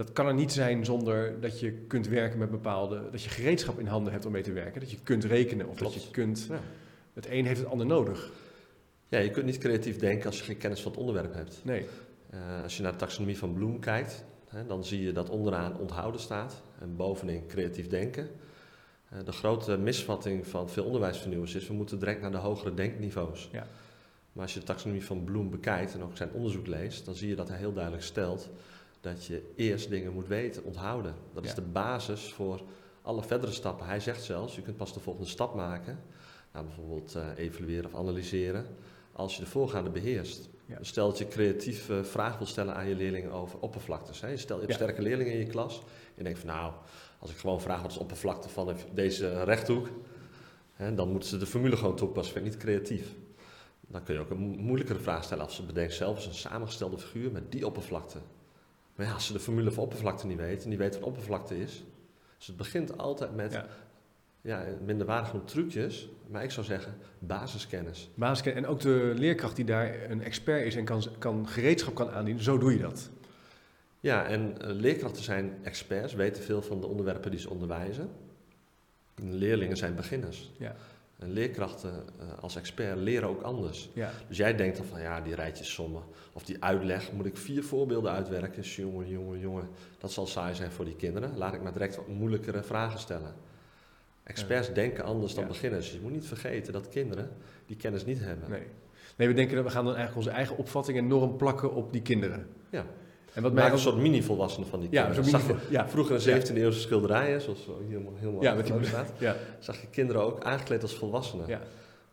[0.00, 3.78] Dat kan er niet zijn zonder dat je kunt werken met bepaalde, dat je gereedschap
[3.78, 6.46] in handen hebt om mee te werken, dat je kunt rekenen of dat je kunt.
[6.48, 6.60] Ja.
[7.12, 8.30] Het een heeft het ander nodig.
[9.08, 11.60] Ja, je kunt niet creatief denken als je geen kennis van het onderwerp hebt.
[11.64, 11.86] Nee.
[12.34, 15.78] Uh, als je naar de taxonomie van Bloem kijkt, hè, dan zie je dat onderaan
[15.78, 18.28] onthouden staat en bovenin creatief denken.
[19.12, 23.48] Uh, de grote misvatting van veel onderwijsvernieuwers is, we moeten direct naar de hogere denkniveaus.
[23.52, 23.66] Ja.
[24.32, 27.28] Maar als je de taxonomie van Bloem bekijkt en ook zijn onderzoek leest, dan zie
[27.28, 28.50] je dat hij heel duidelijk stelt
[29.00, 31.14] dat je eerst dingen moet weten, onthouden.
[31.34, 32.62] Dat is de basis voor
[33.02, 33.86] alle verdere stappen.
[33.86, 35.98] Hij zegt zelfs, je kunt pas de volgende stap maken,
[36.52, 38.66] nou, bijvoorbeeld uh, evalueren of analyseren,
[39.12, 40.48] als je de voorgaande beheerst.
[40.78, 44.20] Dus stel dat je creatief uh, vragen wil stellen aan je leerlingen over oppervlaktes.
[44.20, 44.28] Hè.
[44.28, 46.72] Je, stel, je hebt sterke leerlingen in je klas en je denkt van nou,
[47.18, 49.88] als ik gewoon vraag wat is oppervlakte van deze rechthoek,
[50.72, 52.34] hè, dan moeten ze de formule gewoon toepassen.
[52.34, 53.14] Vind ik niet creatief.
[53.80, 56.98] Dan kun je ook een moeilijkere vraag stellen als ze bedenkt zelf is een samengestelde
[56.98, 58.18] figuur met die oppervlakte.
[59.00, 61.60] Maar ja, als ze de formule van oppervlakte niet weten en die weten wat oppervlakte
[61.60, 61.84] is.
[62.36, 63.60] Dus het begint altijd met
[64.40, 64.64] ja,
[65.24, 68.10] genoeg trucjes, maar ik zou zeggen basiskennis.
[68.14, 72.10] Basiskennis en ook de leerkracht die daar een expert is en kan, kan gereedschap kan
[72.10, 73.10] aandienen, zo doe je dat.
[74.00, 78.10] Ja, en uh, leerkrachten zijn experts, weten veel van de onderwerpen die ze onderwijzen.
[79.14, 80.50] En leerlingen zijn beginners.
[80.56, 80.76] Ja.
[81.20, 83.90] En leerkrachten uh, als expert leren ook anders.
[83.92, 84.10] Ja.
[84.28, 86.02] Dus jij denkt dan van ja, die rijtjes sommen
[86.32, 88.62] of die uitleg, moet ik vier voorbeelden uitwerken?
[88.62, 91.36] jongen, jongen, jongen, dat zal saai zijn voor die kinderen.
[91.36, 93.34] Laat ik maar direct wat moeilijkere vragen stellen.
[94.22, 95.92] Experts denken anders dan beginners.
[95.92, 97.30] Je moet niet vergeten dat kinderen
[97.66, 98.50] die kennis niet hebben.
[98.50, 98.66] Nee.
[99.16, 101.92] nee, we denken dat we gaan dan eigenlijk onze eigen opvatting en norm plakken op
[101.92, 102.46] die kinderen.
[102.70, 102.86] Ja.
[103.34, 105.24] En wat mij een soort mini-volwassenen van die kinderen.
[105.24, 105.88] Ja, mini ja.
[105.88, 109.36] Vroeger in de 17e eeuwse schilderijen, zoals helemaal, helemaal ja, met die staat, ja.
[109.58, 111.48] zag je kinderen ook aangekleed als volwassenen.
[111.48, 111.60] Ja.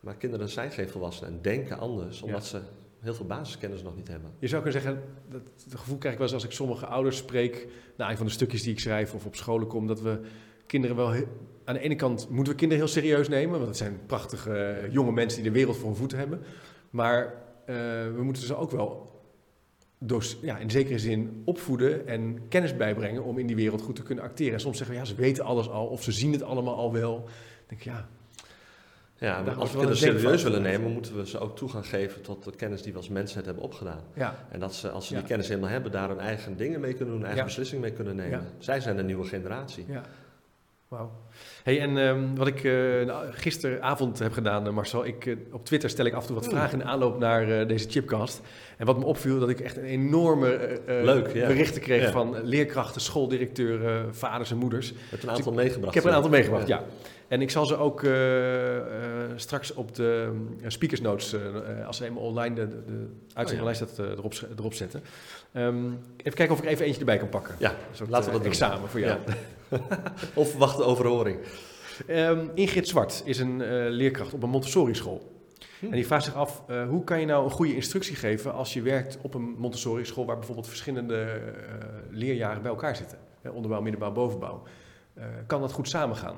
[0.00, 2.60] Maar kinderen zijn geen volwassenen en denken anders, omdat ze
[3.00, 4.30] heel veel basiskennis nog niet hebben.
[4.38, 7.16] Je zou kunnen zeggen, dat, het gevoel krijg ik wel eens als ik sommige ouders
[7.16, 10.20] spreek, naar een van de stukjes die ik schrijf of op scholen kom, dat we
[10.66, 11.14] kinderen wel
[11.64, 14.92] aan de ene kant moeten we kinderen heel serieus nemen, want het zijn prachtige eh,
[14.92, 16.40] jonge mensen die de wereld voor hun voeten hebben.
[16.90, 17.76] Maar uh,
[18.14, 19.17] we moeten ze ook wel
[19.98, 24.02] dus, ja, in zekere zin opvoeden en kennis bijbrengen om in die wereld goed te
[24.02, 24.54] kunnen acteren.
[24.54, 26.92] En soms zeggen we, ja, ze weten alles al of ze zien het allemaal al
[26.92, 27.14] wel.
[27.14, 27.30] Dan
[27.66, 28.08] denk ik, ja...
[29.20, 32.50] Ja, als we het serieus willen nemen, moeten we ze ook toegang geven tot de
[32.56, 34.00] kennis die we als mensheid hebben opgedaan.
[34.14, 34.46] Ja.
[34.50, 37.14] En dat ze, als ze die kennis helemaal hebben, daar hun eigen dingen mee kunnen
[37.14, 38.46] doen, eigen beslissingen mee kunnen nemen.
[38.58, 39.86] Zij zijn de nieuwe generatie.
[40.88, 41.10] Wauw.
[41.62, 45.90] Hey, en um, wat ik uh, gisteravond heb gedaan, uh, Marcel, ik, uh, op Twitter
[45.90, 48.40] stel ik af en toe wat vragen in aanloop naar deze chipcast.
[48.76, 51.46] En wat me opviel, dat ik echt een enorme Leuk, ja.
[51.46, 52.10] berichten kreeg ja.
[52.10, 54.88] van leerkrachten, schooldirecteuren, vaders en moeders.
[54.88, 55.96] Je hebt een aantal dus meegebracht.
[55.96, 56.84] Ik heb een aantal meegebracht, ja.
[57.28, 58.06] En ik zal ze ook
[59.36, 60.30] straks op de
[60.66, 61.36] speakers notes,
[61.86, 63.86] als ze eenmaal online de, de, de oh, ja.
[63.98, 65.02] erop, erop zetten.
[65.54, 67.54] Um, even kijken of ik even eentje erbij kan pakken.
[67.58, 67.74] Ja,
[68.08, 68.50] laten we dat doen.
[68.50, 69.18] examen voor jou.
[70.34, 71.38] of wacht de overhoring.
[72.08, 75.36] Um, Ingrid Zwart is een uh, leerkracht op een Montessori-school.
[75.78, 75.84] Hm.
[75.84, 78.72] En die vraagt zich af, uh, hoe kan je nou een goede instructie geven als
[78.72, 81.72] je werkt op een Montessori-school waar bijvoorbeeld verschillende uh,
[82.10, 83.18] leerjaren bij elkaar zitten?
[83.52, 84.62] onderbouw, middenbouw, bovenbouw.
[85.46, 86.36] kan dat goed samengaan?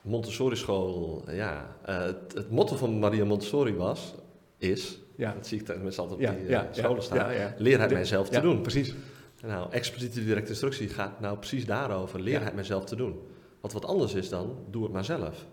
[0.00, 1.76] Montessori-school, ja.
[1.82, 4.14] Het, het, motto van Maria Montessori was,
[4.58, 5.32] is, ja.
[5.32, 8.60] dat zie ik met altijd op die ja, scholen staan, leer het mijzelf te doen.
[8.60, 8.94] Precies.
[9.42, 12.20] Nou, expliciete directe instructie gaat nou precies daarover.
[12.20, 13.20] Leer het mezelf te doen.
[13.60, 15.46] Wat wat anders is dan, doe het maar zelf.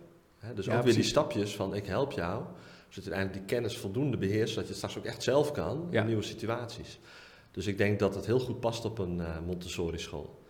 [0.55, 2.43] dus ook weer die stapjes van ik help jou.
[2.89, 5.87] Zodat je uiteindelijk die kennis voldoende beheerst, zodat je het straks ook echt zelf kan
[5.89, 6.99] in nieuwe situaties.
[7.51, 10.41] Dus ik denk dat het heel goed past op een uh, Montessori school.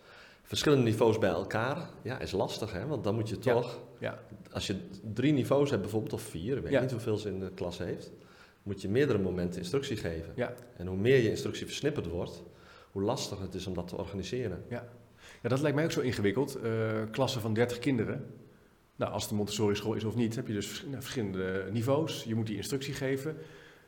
[0.44, 2.86] Verschillende niveaus bij elkaar, ja, is lastig, hè?
[2.88, 4.20] want dan moet je toch, ja.
[4.52, 4.76] als je
[5.14, 8.12] drie niveaus hebt bijvoorbeeld, of vier, ik weet niet hoeveel ze in de klas heeft,
[8.64, 10.34] moet je meerdere momenten instructie geven.
[10.36, 10.54] Ja.
[10.78, 12.44] En hoe meer je instructie versnipperd wordt,
[12.94, 14.64] hoe lastig het is om dat te organiseren.
[14.70, 14.88] Ja,
[15.42, 16.58] ja dat lijkt mij ook zo ingewikkeld.
[16.64, 16.72] Uh,
[17.12, 18.26] klassen van 30 kinderen.
[18.96, 22.24] Nou, als het een Montessori school is of niet, heb je dus nou, verschillende niveaus.
[22.24, 23.38] Je moet die instructie geven.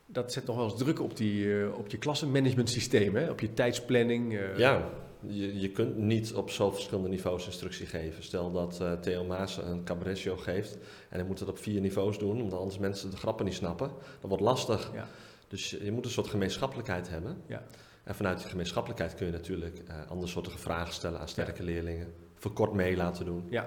[0.05, 3.29] Dat zet nog wel eens druk op, die, uh, op je klassenmanagementsysteem, hè?
[3.29, 4.33] op je tijdsplanning.
[4.33, 4.57] Uh.
[4.57, 4.89] Ja,
[5.27, 8.23] je, je kunt niet op zoveel verschillende niveaus instructie geven.
[8.23, 10.73] Stel dat uh, Theo Maas een cabaret geeft
[11.09, 13.87] en hij moet het op vier niveaus doen, omdat anders mensen de grappen niet snappen.
[14.19, 14.91] Dat wordt lastig.
[14.93, 15.07] Ja.
[15.47, 17.37] Dus je moet een soort gemeenschappelijkheid hebben.
[17.47, 17.63] Ja.
[18.05, 22.13] En vanuit die gemeenschappelijkheid kun je natuurlijk uh, andere soorten vragen stellen aan sterke leerlingen.
[22.35, 23.47] Verkort mee laten doen.
[23.49, 23.65] Ja.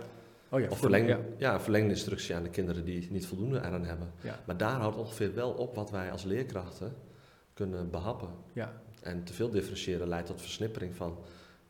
[0.51, 1.18] Oh ja, of verleng, ja.
[1.37, 4.12] ja, verlengde instructie aan de kinderen die niet voldoende eraan hebben.
[4.20, 4.38] Ja.
[4.46, 6.96] Maar daar houdt ongeveer wel op wat wij als leerkrachten
[7.55, 8.29] kunnen behappen.
[8.53, 8.72] Ja.
[9.03, 11.18] En te veel differentiëren leidt tot versnippering van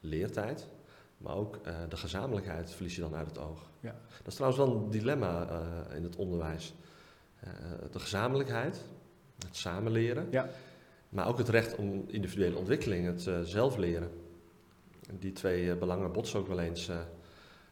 [0.01, 0.69] leertijd,
[1.17, 3.71] maar ook uh, de gezamenlijkheid verlies je dan uit het oog.
[3.81, 3.95] Ja.
[4.19, 6.75] Dat is trouwens wel een dilemma uh, in het onderwijs.
[7.45, 7.51] Uh,
[7.93, 8.85] de gezamenlijkheid,
[9.47, 10.29] het samenleren.
[10.31, 10.49] Ja.
[11.09, 14.11] Maar ook het recht om individuele ontwikkeling, het uh, zelfleren.
[15.19, 16.97] Die twee uh, belangen botsen ook wel eens uh,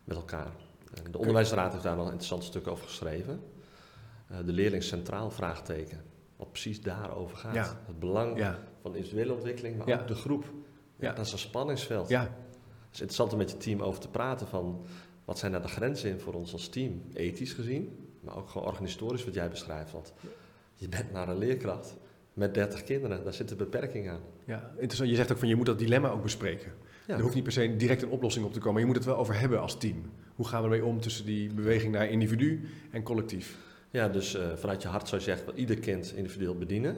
[0.05, 0.51] met elkaar.
[1.11, 3.41] de onderwijsraad heeft daar nog een interessant stuk over geschreven.
[4.45, 6.03] de leerling centraal vraagteken.
[6.37, 7.55] Wat precies daarover gaat.
[7.55, 7.81] Ja.
[7.87, 8.59] Het belang ja.
[8.81, 10.45] van individuele ontwikkeling, maar ook de groep.
[10.97, 11.13] Ja.
[11.13, 12.09] Dat is een spanningsveld.
[12.09, 12.21] Ja.
[12.21, 14.85] Het is interessant om met je team over te praten van...
[15.25, 17.03] wat zijn daar de grenzen in voor ons als team?
[17.13, 19.93] Ethisch gezien, maar ook gewoon organisatorisch wat jij beschrijft.
[19.93, 20.13] Want
[20.75, 21.97] je bent naar een leerkracht
[22.37, 23.25] met 30 kinderen.
[23.25, 24.21] Daar zit een beperking aan.
[24.45, 25.11] Ja, interessant.
[25.11, 26.73] Je zegt ook van je moet dat dilemma ook bespreken.
[27.07, 29.05] Er hoeft niet per se direct een oplossing op te komen, maar je moet het
[29.05, 30.11] wel over hebben als team.
[30.35, 33.57] Hoe gaan we ermee om tussen die beweging naar individu en collectief?
[33.91, 36.97] Ja, dus uh, vanuit je hart zou je zeggen, ieder kind individueel bedienen.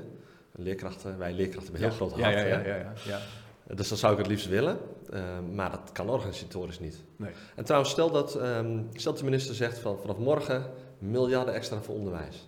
[0.53, 2.35] Leerkrachten, wij leerkrachten hebben heel groot hart.
[2.35, 4.79] Ja, ja, ja, ja, ja, Dus dat zou ik het liefst willen,
[5.15, 5.21] uh,
[5.55, 7.03] maar dat kan organisatorisch niet.
[7.17, 7.31] Nee.
[7.55, 11.83] En trouwens, stel dat, um, stel dat de minister zegt van vanaf morgen miljarden extra
[11.83, 12.48] voor onderwijs.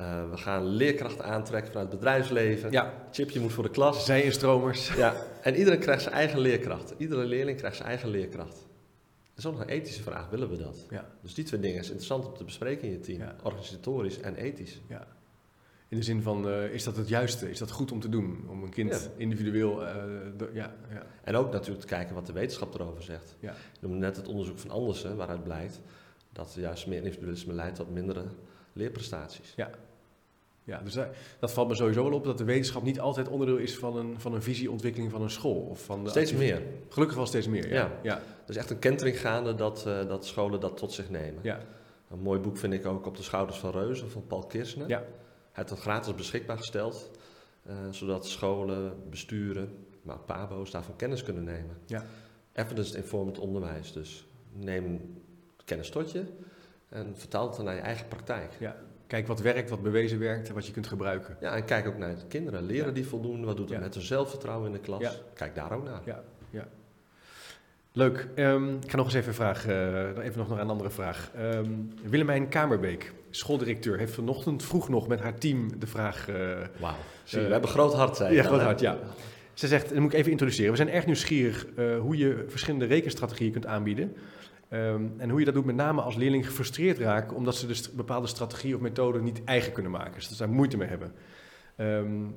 [0.00, 2.70] Uh, we gaan leerkrachten aantrekken vanuit het bedrijfsleven.
[2.70, 2.92] Ja.
[3.10, 4.04] Chipje moet voor de klas.
[4.04, 4.94] Zij-instromers.
[4.94, 6.94] Ja, en iedereen krijgt zijn eigen leerkracht.
[6.96, 8.66] Iedere leerling krijgt zijn eigen leerkracht.
[9.36, 10.86] is ook nog een ethische vraag, willen we dat?
[10.90, 11.08] Ja.
[11.22, 13.22] Dus die twee dingen is interessant om te bespreken in je team.
[13.42, 14.80] Organisatorisch en ethisch.
[14.88, 15.06] Ja.
[15.88, 17.50] In de zin van, uh, is dat het juiste?
[17.50, 18.46] Is dat goed om te doen?
[18.48, 19.82] Om een kind individueel...
[19.82, 19.88] Uh,
[20.52, 21.06] ja, ja.
[21.24, 23.36] En ook natuurlijk te kijken wat de wetenschap erover zegt.
[23.40, 23.50] Ja.
[23.50, 25.80] Ik noemde net het onderzoek van Andersen, waaruit blijkt
[26.32, 28.24] dat juist meer individualisme leidt tot mindere
[28.72, 29.52] leerprestaties.
[29.56, 29.70] Ja,
[30.68, 31.06] ja dus dat,
[31.38, 34.20] dat, valt me sowieso wel op, dat de wetenschap niet altijd onderdeel is van een,
[34.20, 35.60] van een visieontwikkeling van een school.
[35.60, 36.62] Of van de steeds meer.
[36.88, 37.92] Gelukkig wel steeds meer, ja.
[38.02, 38.16] ja.
[38.16, 41.40] Er is echt een kentering gaande dat, uh, dat scholen dat tot zich nemen.
[41.42, 41.60] Ja.
[42.10, 44.88] Een mooi boek vind ik ook Op de schouders van reuzen van Paul Kirsner.
[44.88, 44.98] Ja.
[44.98, 45.06] Hij
[45.52, 47.10] heeft dat gratis beschikbaar gesteld,
[47.66, 51.76] uh, zodat scholen, besturen, maar pabo's daarvan kennis kunnen nemen.
[51.86, 52.04] Ja.
[52.52, 53.92] Evidence-informed onderwijs.
[53.92, 55.16] Dus neem
[55.64, 56.24] kennis tot je
[56.88, 58.56] en vertaal het dan naar je eigen praktijk.
[58.58, 58.76] Ja.
[59.08, 61.36] Kijk wat werkt, wat bewezen werkt en wat je kunt gebruiken.
[61.40, 62.62] Ja, en kijk ook naar de kinderen.
[62.62, 63.46] Leren die voldoende?
[63.46, 65.20] Wat doet het met hun zelfvertrouwen in de klas?
[65.34, 66.00] Kijk daar ook naar.
[66.04, 66.68] Ja, ja.
[67.92, 68.28] Leuk.
[68.34, 69.72] Um, ik ga nog eens even, vragen,
[70.18, 71.30] uh, even nog naar een andere vraag.
[71.40, 76.28] Um, Willemijn Kamerbeek, schooldirecteur, heeft vanochtend vroeg nog met haar team de vraag...
[76.28, 76.36] Uh,
[76.80, 78.98] Wauw, uh, we hebben groot hart, zei Ja, groot hart, ja.
[79.54, 80.70] Ze zegt, dat moet ik even introduceren.
[80.70, 81.66] We zijn erg nieuwsgierig
[82.00, 84.16] hoe je verschillende rekenstrategieën kunt aanbieden...
[84.72, 87.92] Um, en hoe je dat doet, met name als leerling gefrustreerd raken, omdat ze dus
[87.92, 90.14] bepaalde strategie of methode niet eigen kunnen maken.
[90.14, 91.12] Dus dat ze daar moeite mee hebben.
[91.76, 92.36] Um,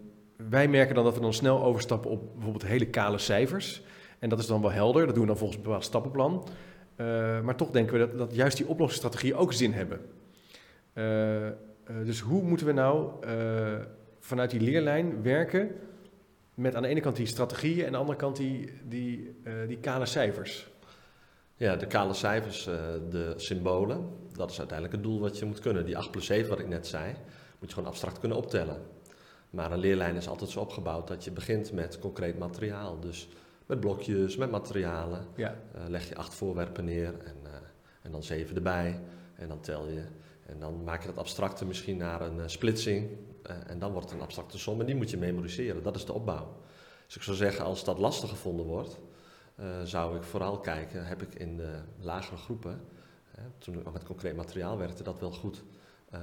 [0.50, 3.84] wij merken dan dat we dan snel overstappen op bijvoorbeeld hele kale cijfers.
[4.20, 6.48] En dat is dan wel helder, dat doen we dan volgens een bepaald stappenplan.
[6.96, 10.00] Uh, maar toch denken we dat, dat juist die oplossingsstrategieën ook zin hebben.
[10.94, 11.48] Uh,
[12.06, 13.12] dus hoe moeten we nou
[14.20, 15.70] vanuit die leerlijn werken
[16.54, 19.36] met aan de ene kant die strategieën en aan de andere kant die, die,
[19.68, 20.71] die kale cijfers?
[21.62, 22.76] Ja, de kale cijfers, uh,
[23.10, 25.86] de symbolen, dat is uiteindelijk het doel wat je moet kunnen.
[25.86, 27.14] Die 8 plus 7 wat ik net zei,
[27.60, 28.82] moet je gewoon abstract kunnen optellen.
[29.50, 33.00] Maar een leerlijn is altijd zo opgebouwd dat je begint met concreet materiaal.
[33.00, 33.28] Dus
[33.66, 35.28] met blokjes, met materialen.
[35.36, 35.56] Ja.
[35.76, 37.52] Uh, leg je acht voorwerpen neer en, uh,
[38.02, 39.00] en dan zeven erbij.
[39.36, 40.04] En dan tel je.
[40.46, 43.10] En dan maak je dat abstracte misschien naar een splitsing.
[43.68, 45.84] en dan wordt het een abstracte som en die moet je memoriseren.
[45.84, 46.56] Dat is de opbouw.
[47.06, 49.00] Dus ik zou zeggen, als dat lastig gevonden wordt,
[49.84, 52.82] zou ik vooral kijken, heb ik in de lagere groepen,
[53.32, 55.64] hè, toen ik met concreet materiaal werkte, dat wel goed
[56.14, 56.20] uh,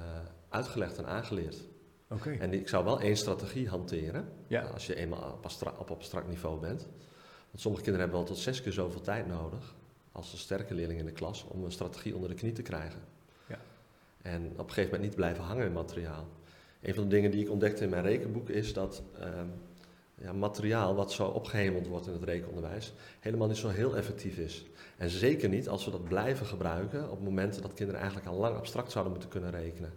[0.49, 1.65] uitgelegd en aangeleerd.
[2.11, 2.39] Okay.
[2.39, 4.63] En ik zou wel één strategie hanteren, ja.
[4.63, 6.83] als je eenmaal op, abstract, op abstract niveau bent.
[7.51, 9.75] Want sommige kinderen hebben wel tot zes keer zoveel tijd nodig
[10.13, 13.01] als een sterke leerling in de klas om een strategie onder de knie te krijgen.
[13.47, 13.59] Ja.
[14.23, 16.27] En op een gegeven moment niet blijven hangen in materiaal.
[16.81, 19.41] Een van de dingen die ik ontdekte in mijn rekenboek is dat uh,
[20.21, 24.67] ja, materiaal wat zo opgehemeld wordt in het rekenonderwijs helemaal niet zo heel effectief is.
[24.97, 28.57] En zeker niet als we dat blijven gebruiken op momenten dat kinderen eigenlijk al lang
[28.57, 29.93] abstract zouden moeten kunnen rekenen.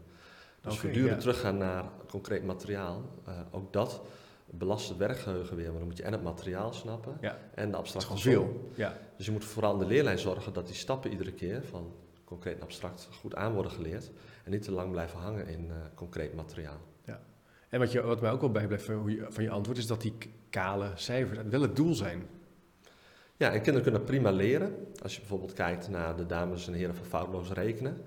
[0.61, 4.01] Dus okay, voortdurend teruggaan naar concreet materiaal, uh, ook dat
[4.45, 5.65] belast het werkgeheugen weer.
[5.65, 7.37] Want dan moet je en het materiaal snappen ja.
[7.55, 8.71] en de abstracte veel.
[8.75, 8.97] Ja.
[9.17, 12.55] Dus je moet vooral in de leerlijn zorgen dat die stappen iedere keer van concreet
[12.55, 14.11] en abstract goed aan worden geleerd.
[14.43, 16.79] En niet te lang blijven hangen in uh, concreet materiaal.
[17.71, 18.85] En wat, je, wat mij ook wel bijblijft
[19.29, 20.13] van je antwoord is dat die
[20.49, 22.27] kale cijfers wel het doel zijn.
[23.37, 24.87] Ja, en kinderen kunnen prima leren.
[25.01, 28.01] Als je bijvoorbeeld kijkt naar de dames en heren van foutloos rekenen,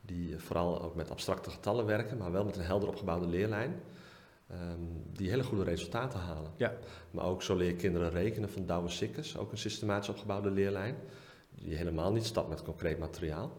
[0.00, 3.80] die vooral ook met abstracte getallen werken, maar wel met een helder opgebouwde leerlijn,
[4.50, 6.50] um, die hele goede resultaten halen.
[6.56, 6.72] Ja.
[7.10, 10.96] Maar ook zo leer kinderen rekenen van Douwe Sikkers, ook een systematisch opgebouwde leerlijn,
[11.50, 13.52] die helemaal niet stapt met concreet materiaal.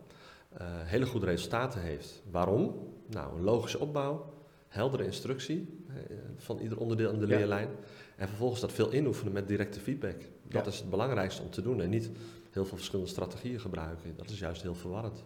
[0.54, 2.22] Uh, hele goede resultaten heeft.
[2.32, 2.92] Waarom?
[3.08, 4.33] Nou, een logische opbouw,
[4.74, 5.96] heldere instructie eh,
[6.38, 7.70] van ieder onderdeel in de leerlijn.
[8.16, 10.22] En vervolgens dat veel inoefenen met directe feedback.
[10.48, 12.10] Dat is het belangrijkste om te doen en niet
[12.52, 14.14] heel veel verschillende strategieën gebruiken.
[14.16, 15.24] Dat is juist heel verwarrend.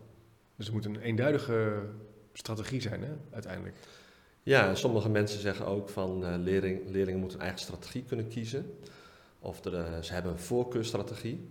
[0.55, 1.81] Dus het moet een eenduidige
[2.33, 3.75] strategie zijn, hè, uiteindelijk.
[4.43, 8.77] Ja, sommige mensen zeggen ook van uh, leerling, leerlingen moeten een eigen strategie kunnen kiezen.
[9.39, 11.47] Of uh, ze hebben een voorkeurstrategie.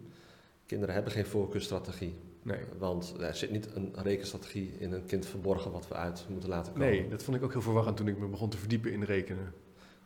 [0.67, 2.15] Kinderen hebben geen voorkeurstrategie.
[2.47, 2.61] Nee.
[2.79, 6.73] Want er zit niet een rekenstrategie in een kind verborgen wat we uit moeten laten
[6.73, 6.89] komen.
[6.89, 9.53] Nee, dat vond ik ook heel verwarrend toen ik me begon te verdiepen in rekenen.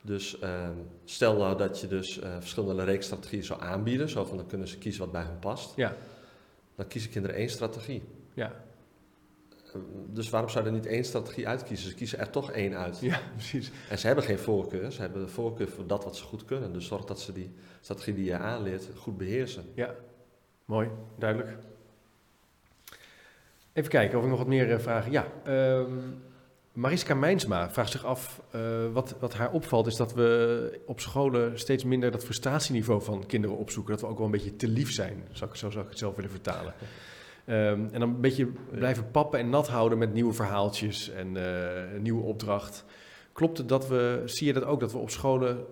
[0.03, 0.69] Dus uh,
[1.05, 4.79] stel nou dat je dus uh, verschillende rekenstrategieën zou aanbieden, zo van dan kunnen ze
[4.79, 5.77] kiezen wat bij hen past.
[5.77, 5.97] Ja.
[6.75, 8.03] Dan kiezen kinderen één strategie.
[8.35, 8.53] Ja.
[9.67, 11.91] Uh, dus waarom zou er niet één strategie uitkiezen?
[11.91, 12.99] Ze kiezen er toch één uit.
[13.01, 13.71] Ja, precies.
[13.89, 16.73] En ze hebben geen voorkeur, ze hebben de voorkeur voor dat wat ze goed kunnen.
[16.73, 17.51] Dus zorg dat ze die
[17.81, 19.65] strategie die je aanleert goed beheersen.
[19.75, 19.95] Ja,
[20.65, 21.57] mooi, duidelijk.
[23.73, 25.13] Even kijken of ik nog wat meer uh, vragen.
[25.13, 26.23] Ja, um,
[26.73, 31.59] Mariska Mijnsma vraagt zich af, uh, wat, wat haar opvalt is dat we op scholen
[31.59, 33.93] steeds minder dat frustratieniveau van kinderen opzoeken.
[33.93, 35.99] Dat we ook wel een beetje te lief zijn, zou ik, zo zou ik het
[35.99, 36.75] zelf willen vertalen.
[37.47, 41.93] Um, en dan een beetje blijven pappen en nat houden met nieuwe verhaaltjes en uh,
[41.95, 42.85] een nieuwe opdracht.
[43.33, 45.67] Klopt het dat we, zie je dat ook, dat we op scholen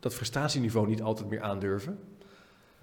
[0.00, 1.98] dat frustratieniveau niet altijd meer aandurven?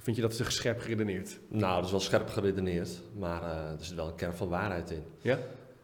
[0.02, 1.40] Vind je dat te scherp geredeneerd?
[1.48, 5.04] Nou, dat is wel scherp geredeneerd, maar er zit wel een kern van waarheid in.
[5.22, 5.40] Ja?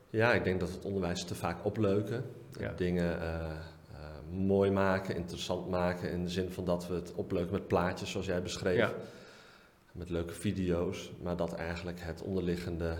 [0.09, 2.23] Ja, ik denk dat het onderwijs te vaak opleuken.
[2.75, 3.19] Dingen
[4.31, 6.11] mooi maken, interessant maken.
[6.11, 8.77] In de zin van dat we het opleuken met plaatjes, zoals jij beschreef.
[8.77, 8.93] Ja.
[9.91, 11.11] Met leuke video's.
[11.21, 12.97] Maar dat eigenlijk het onderliggende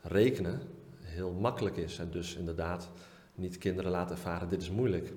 [0.00, 0.60] rekenen
[1.00, 1.98] heel makkelijk is.
[1.98, 2.90] En dus inderdaad
[3.34, 5.12] niet kinderen laten ervaren, dit is moeilijk.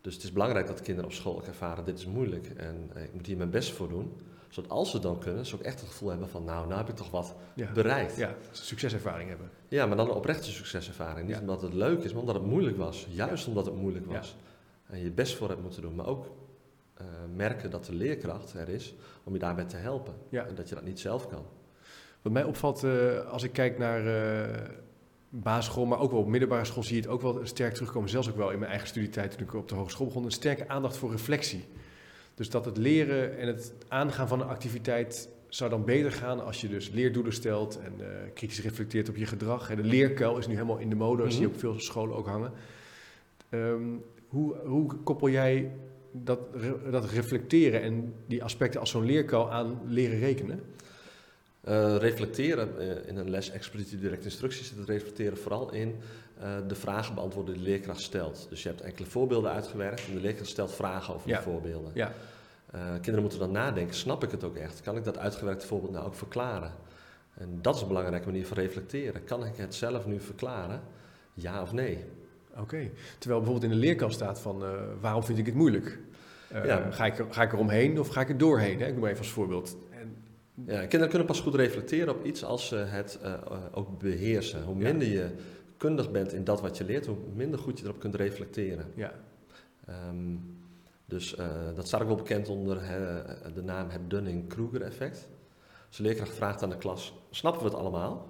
[0.00, 2.46] Dus het is belangrijk dat kinderen op school ook ervaren, dit is moeilijk.
[2.56, 4.12] En eh, ik moet hier mijn best voor doen.
[4.54, 6.88] Zodat als ze dan kunnen, ze ook echt het gevoel hebben van, nou, nou heb
[6.88, 7.34] ik toch wat
[7.74, 8.16] bereikt.
[8.16, 9.50] Ja, succeservaring hebben.
[9.68, 11.28] Ja, maar dan een oprechte succeservaring.
[11.28, 13.06] Niet omdat het leuk is, maar omdat het moeilijk was.
[13.10, 14.36] Juist omdat het moeilijk was
[14.86, 15.94] en je best voor hebt moeten doen.
[15.94, 16.26] Maar ook
[17.00, 20.14] uh, merken dat de leerkracht er is om je daarbij te helpen.
[20.30, 21.46] En dat je dat niet zelf kan.
[22.22, 24.56] Wat mij opvalt uh, als ik kijk naar uh,
[25.28, 28.08] basisschool, maar ook wel op middelbare school, zie je het ook wel sterk terugkomen.
[28.08, 30.24] Zelfs ook wel in mijn eigen studietijd toen ik op de hogeschool begon.
[30.24, 31.64] Een sterke aandacht voor reflectie.
[32.34, 36.60] Dus dat het leren en het aangaan van een activiteit zou dan beter gaan als
[36.60, 37.92] je dus leerdoelen stelt en
[38.34, 39.70] kritisch reflecteert op je gedrag.
[39.70, 41.30] En de leerkuil is nu helemaal in de mode, mm -hmm.
[41.30, 42.52] zie je op veel scholen ook hangen.
[43.50, 45.70] Um, hoe, hoe koppel jij
[46.12, 46.38] dat,
[46.90, 50.60] dat reflecteren en die aspecten als zo'n leerkuil aan leren rekenen?
[51.68, 55.94] Uh, reflecteren uh, in een les explicite directe instructies zit het reflecteren vooral in
[56.66, 58.46] de vragen beantwoorden die de leerkracht stelt.
[58.50, 61.90] Dus je hebt enkele voorbeelden uitgewerkt en de leerkracht stelt vragen over die voorbeelden.
[61.94, 62.12] Ja.
[62.92, 64.80] kinderen moeten dan nadenken, snap ik het ook echt?
[64.80, 66.72] Kan ik dat uitgewerkte voorbeeld nou ook verklaren?
[67.34, 69.24] En dat is een belangrijke manier van reflecteren.
[69.24, 70.80] Kan ik het zelf nu verklaren?
[71.34, 72.04] Ja of nee?
[72.56, 72.90] Oké.
[73.18, 74.70] Terwijl bijvoorbeeld in de leerkast staat van uh,
[75.00, 75.98] waarom vind ik het moeilijk?
[76.52, 76.90] Uh, ja.
[76.90, 78.80] ga, ik, ga ik er omheen of ga ik er doorheen?
[78.80, 78.86] Hè?
[78.86, 79.76] Ik noem even als voorbeeld.
[79.90, 80.16] En...
[80.66, 83.18] Ja, kinderen kunnen pas goed reflecteren op iets als ze het
[83.72, 84.62] ook beheersen.
[84.62, 85.30] Hoe minder je
[85.84, 88.92] kundig bent in dat wat je leert, hoe minder goed je erop kunt reflecteren.
[88.94, 89.12] Ja.
[90.08, 90.58] Um,
[91.04, 91.36] dus
[91.74, 92.82] dat staat ook wel bekend onder
[93.54, 95.28] de naam het Dunning-Kruger-effect.
[95.88, 98.28] Dus de leerkracht vraagt aan de klas, snappen we het allemaal?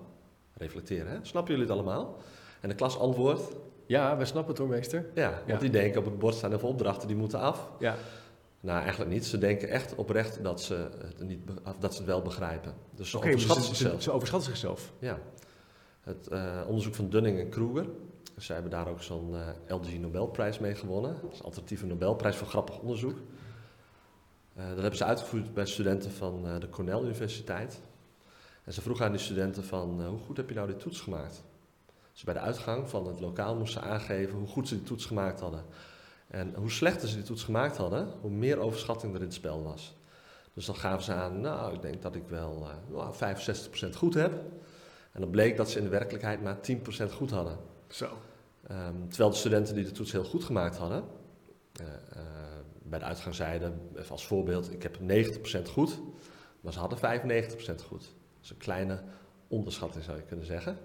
[0.54, 1.18] Reflecteren, hè?
[1.22, 2.16] Snappen jullie het allemaal?
[2.60, 5.06] En de klas antwoordt, ja, we snappen het hoor, meester.
[5.14, 7.70] Ja, want die denken op het bord staan heel veel opdrachten, die moeten af.
[7.78, 7.96] Ja.
[8.60, 9.26] Nou, eigenlijk niet.
[9.26, 11.40] Ze denken echt oprecht dat ze het, niet,
[11.78, 12.74] dat ze het wel begrijpen.
[12.94, 14.02] Dus ze overschatten dus zichzelf.
[14.02, 14.92] Ze overschatten zichzelf?
[14.98, 15.18] Ja.
[16.04, 17.86] Het uh, onderzoek van Dunning en Kruger,
[18.36, 21.16] zij hebben daar ook zo'n uh, eh, LG Nobelprijs mee gewonnen.
[21.22, 23.18] Dat is alternatieve Nobelprijs voor grappig onderzoek.
[24.56, 27.80] Uh, dat hebben ze uitgevoerd bij studenten van de Cornell Universiteit.
[28.64, 31.44] En ze vroegen aan die studenten van, hoe goed heb je nou die toets gemaakt?
[32.14, 35.40] ze bij de uitgang van het lokaal moesten aangeven hoe goed ze die toets gemaakt
[35.40, 35.64] hadden.
[36.26, 39.62] En hoe slechter ze die toets gemaakt hadden, hoe meer overschatting er in het spel
[39.62, 39.94] was.
[40.52, 44.32] Dus dan gaven ze aan, nou, ik denk dat ik wel nou, 65% goed heb.
[45.14, 46.56] En dan bleek dat ze in de werkelijkheid maar
[47.08, 47.58] 10% goed hadden.
[47.88, 48.04] Zo.
[48.70, 51.04] Um, terwijl de studenten die de toets heel goed gemaakt hadden,
[51.80, 52.22] uh, uh,
[52.82, 56.00] bij de uitgang zeiden, even als voorbeeld, ik heb 90% goed,
[56.60, 57.00] maar ze hadden 95%
[57.86, 58.02] goed.
[58.02, 59.02] Dat is een kleine
[59.48, 60.78] onderschatting zou je kunnen zeggen.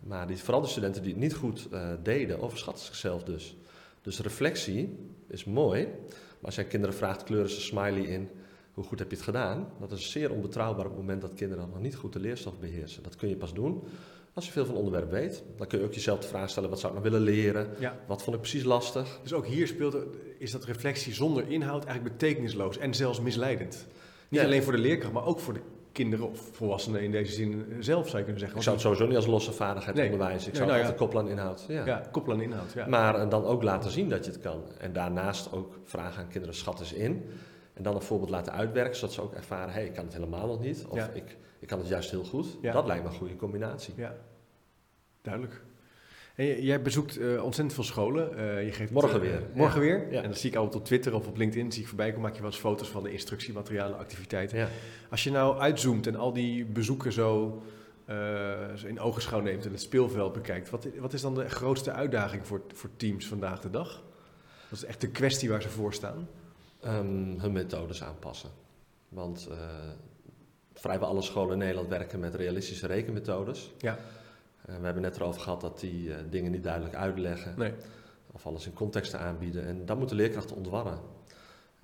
[0.00, 3.56] Maar die, vooral de studenten die het niet goed uh, deden, overschatten zichzelf dus.
[4.02, 8.30] Dus reflectie is mooi, maar als jij kinderen vraagt, kleuren ze smiley in,
[8.76, 9.68] hoe goed heb je het gedaan?
[9.80, 13.02] Dat is zeer onbetrouwbaar op het moment dat kinderen nog niet goed de leerstof beheersen.
[13.02, 13.82] Dat kun je pas doen
[14.34, 15.42] als je veel van het onderwerp weet.
[15.56, 17.68] Dan kun je ook jezelf de vraag stellen, wat zou ik nog willen leren?
[17.78, 17.98] Ja.
[18.06, 19.20] Wat vond ik precies lastig?
[19.22, 19.96] Dus ook hier speelt,
[20.38, 23.86] is dat reflectie zonder inhoud eigenlijk betekenisloos en zelfs misleidend.
[24.28, 25.60] Niet alleen voor de leerkracht, maar ook voor de
[25.92, 28.58] kinderen of volwassenen in deze zin zelf, zou je kunnen zeggen.
[28.58, 30.48] Ik zou het sowieso niet als losse vaardigheid onderwijzen.
[30.48, 31.64] Ik zou nou het altijd koppelen aan inhoud.
[31.68, 32.86] Ja, ja koppelen aan inhoud, ja.
[32.86, 34.62] Maar dan ook laten zien dat je het kan.
[34.78, 37.24] En daarnaast ook vragen aan kinderen, schat eens in.
[37.76, 40.14] En dan een voorbeeld laten uitwerken, zodat ze ook ervaren, hé, hey, ik kan het
[40.14, 40.86] helemaal nog niet.
[40.88, 42.46] Of ik, ik kan het juist heel goed.
[42.62, 43.94] Dat lijkt me een goede combinatie.
[43.96, 44.14] Ja,
[45.22, 45.62] duidelijk.
[46.34, 48.38] En jij bezoekt uh, ontzettend veel scholen.
[48.38, 49.40] Uh, je geeft morgen weer.
[49.40, 50.12] Uh, morgen weer.
[50.12, 50.16] Ja.
[50.16, 52.34] En dan zie ik altijd op Twitter of op LinkedIn zie ik voorbij komen, maak
[52.34, 54.58] je wel eens foto's van de instructiematerialen, activiteiten.
[54.58, 54.68] Ja.
[55.10, 57.62] Als je nou uitzoomt en al die bezoeken zo,
[58.76, 62.46] zo in ogenschouw neemt en het speelveld bekijkt, wat, wat is dan de grootste uitdaging
[62.46, 64.02] voor, voor teams vandaag de dag?
[64.70, 66.28] Dat is echt de kwestie waar ze voor staan.
[66.86, 68.50] Um, hun methodes aanpassen.
[69.08, 69.48] Want
[70.72, 73.72] vrijwel alle scholen in Nederland werken met realistische rekenmethodes.
[73.78, 73.98] Ja.
[74.66, 77.54] Eh, we hebben net erover gehad dat die eh, dingen niet duidelijk uitleggen.
[77.56, 77.72] Nee.
[78.32, 79.66] Of alles in contexten aanbieden.
[79.66, 80.98] En dat moeten leerkrachten ontwarren.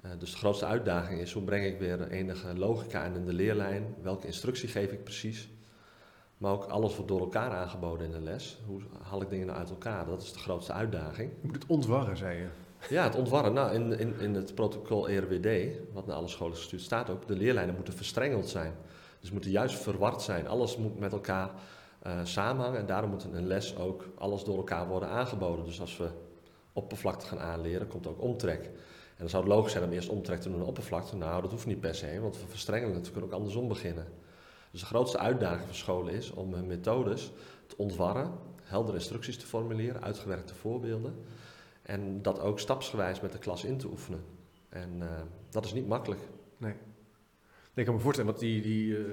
[0.04, 3.94] Uh, dus de grootste uitdaging is hoe breng ik weer enige logica in de leerlijn?
[4.02, 5.48] Welke instructie geef ik precies?
[6.38, 8.58] Maar ook alles wordt door elkaar aangeboden in de les.
[8.66, 10.06] Hoe haal ik dingen nou uit elkaar?
[10.06, 11.30] Dat is de grootste uitdaging.
[11.40, 12.46] Je moet het ontwarren, zei je.
[12.88, 13.52] Ja, het ontwarren.
[13.52, 17.36] Nou, in, in, in het protocol ERWD, wat naar alle scholen gestuurd staat ook, de
[17.36, 18.74] leerlijnen moeten verstrengeld zijn.
[19.20, 20.48] Dus moeten juist verward zijn.
[20.48, 21.50] Alles moet met elkaar
[22.06, 22.78] uh, samenhangen.
[22.78, 25.64] En daarom moet een les ook alles door elkaar worden aangeboden.
[25.64, 26.08] Dus als we
[26.72, 28.64] oppervlakte gaan aanleren, komt ook omtrek.
[28.64, 31.16] En dan zou het logisch zijn om eerst omtrek te doen naar oppervlakte.
[31.16, 33.06] Nou, dat hoeft niet per se, want we verstrengelen het.
[33.06, 34.06] We kunnen ook andersom beginnen.
[34.70, 37.32] Dus de grootste uitdaging voor scholen is om hun methodes
[37.66, 41.14] te ontwarren, heldere instructies te formuleren, uitgewerkte voorbeelden.
[41.82, 44.24] En dat ook stapsgewijs met de klas in te oefenen.
[44.68, 45.06] En uh,
[45.50, 46.20] dat is niet makkelijk.
[46.56, 46.74] Nee.
[47.74, 49.04] Ik kan me voorstellen, want die, die, uh,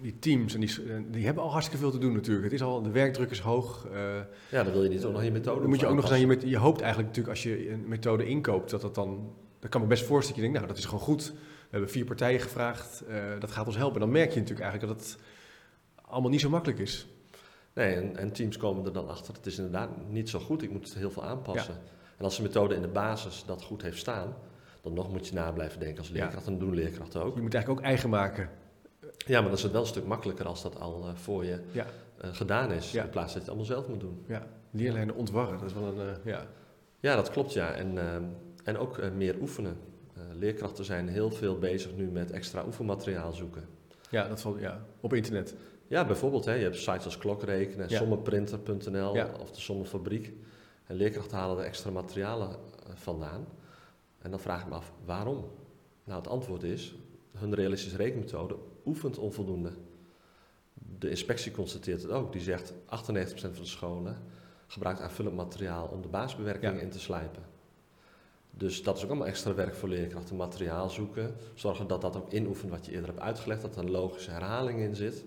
[0.00, 2.44] die teams, en die, die hebben al hartstikke veel te doen natuurlijk.
[2.44, 3.86] Het is al, de werkdruk is hoog.
[3.92, 4.20] Uh,
[4.50, 6.20] ja, dan wil je niet ook nog je methode Dan moet je ook nog aan
[6.20, 9.80] je, je hoopt eigenlijk natuurlijk als je een methode inkoopt, dat dat dan, dat kan
[9.80, 11.32] me best voorstellen dat je denkt, nou dat is gewoon goed.
[11.32, 13.04] We hebben vier partijen gevraagd,
[13.38, 14.00] dat gaat ons helpen.
[14.00, 15.18] Dan merk je natuurlijk eigenlijk dat het
[16.04, 17.06] allemaal niet zo makkelijk is.
[17.74, 19.34] Nee, en, en, teams komen er dan achter.
[19.34, 20.62] Het is inderdaad niet zo goed.
[20.62, 21.74] Ik moet het heel veel aanpassen.
[22.18, 24.34] En als de methode in de basis dat goed heeft staan,
[24.82, 26.46] dan nog moet je na blijven denken als leerkracht.
[26.46, 27.34] En doen leerkrachten ook.
[27.36, 28.48] Je moet eigenlijk ook eigen maken.
[29.16, 31.60] Ja, maar dan is het wel een stuk makkelijker als dat al uh, voor je
[31.72, 31.86] ja.
[32.24, 32.94] uh, gedaan is.
[32.94, 34.24] In plaats dat je het allemaal zelf moet doen.
[34.26, 36.06] Ja, leerlijnen ontwarren, dat is wel een...
[36.06, 36.46] Uh, ja.
[37.00, 37.72] ja, dat klopt ja.
[37.72, 37.98] En,
[38.64, 39.76] en ook meer oefenen.
[40.32, 43.64] leerkrachten zijn heel veel bezig nu met extra oefenmateriaal zoeken.
[44.10, 45.54] Ja, dat valt, ja, op internet.
[45.92, 46.44] Ja, bijvoorbeeld.
[46.44, 47.98] Hè, je hebt sites als klokrekenen, ja.
[47.98, 50.32] sommeprinter.nl of de sommenfabriek.
[50.86, 52.56] En leerkrachten halen er extra materialen
[52.94, 53.46] vandaan.
[54.18, 55.50] En dan vraag ik me af, waarom?
[56.04, 56.94] Nou, het antwoord is,
[57.32, 59.70] hun realistische rekenmethode oefent onvoldoende.
[60.98, 62.32] De inspectie constateert het ook.
[62.32, 64.16] Die zegt 98% van de scholen
[64.66, 67.42] gebruikt aanvullend materiaal om de baasbewerking in te slijpen.
[68.50, 70.36] Dus dat is ook allemaal extra werk voor leerkrachten.
[70.36, 73.90] Materiaal zoeken, zorgen dat dat ook inoefent wat je eerder hebt uitgelegd, dat er een
[73.90, 75.24] logische herhaling in zit.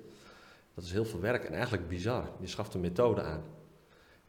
[0.75, 2.29] Dat is heel veel werk en eigenlijk bizar.
[2.39, 3.43] Je schaft een methode aan.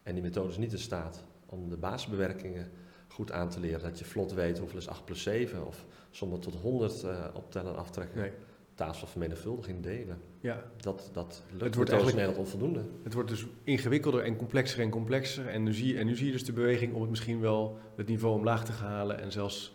[0.03, 2.71] En die methode is niet in staat om de baasbewerkingen
[3.09, 3.81] goed aan te leren.
[3.81, 7.35] Dat je vlot weet hoeveel is 8 plus 7 of sommen tot 100 uh, eh,
[7.35, 8.21] optellen en aftrekken.
[8.21, 8.33] Nee.
[8.75, 10.21] Tafels van vermenigvuldiging delen.
[10.41, 10.63] Ja.
[10.77, 12.83] Dat, dat lukt het wordt eigenlijk Nederland onvoldoende.
[13.03, 15.47] Het wordt dus ingewikkelder en complexer en complexer.
[15.49, 18.09] En nu, zie, en nu zie je dus de beweging om het misschien wel het
[18.09, 19.21] niveau omlaag te halen.
[19.21, 19.75] En zelfs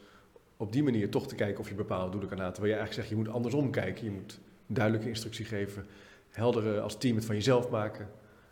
[0.58, 2.54] op die manier toch te kijken of je bepaalde doelen kan halen.
[2.54, 4.06] Terwijl je eigenlijk zegt, je moet andersom kijken.
[4.06, 5.86] Je moet duidelijke instructie geven.
[6.32, 8.10] Heldere als team het van jezelf maken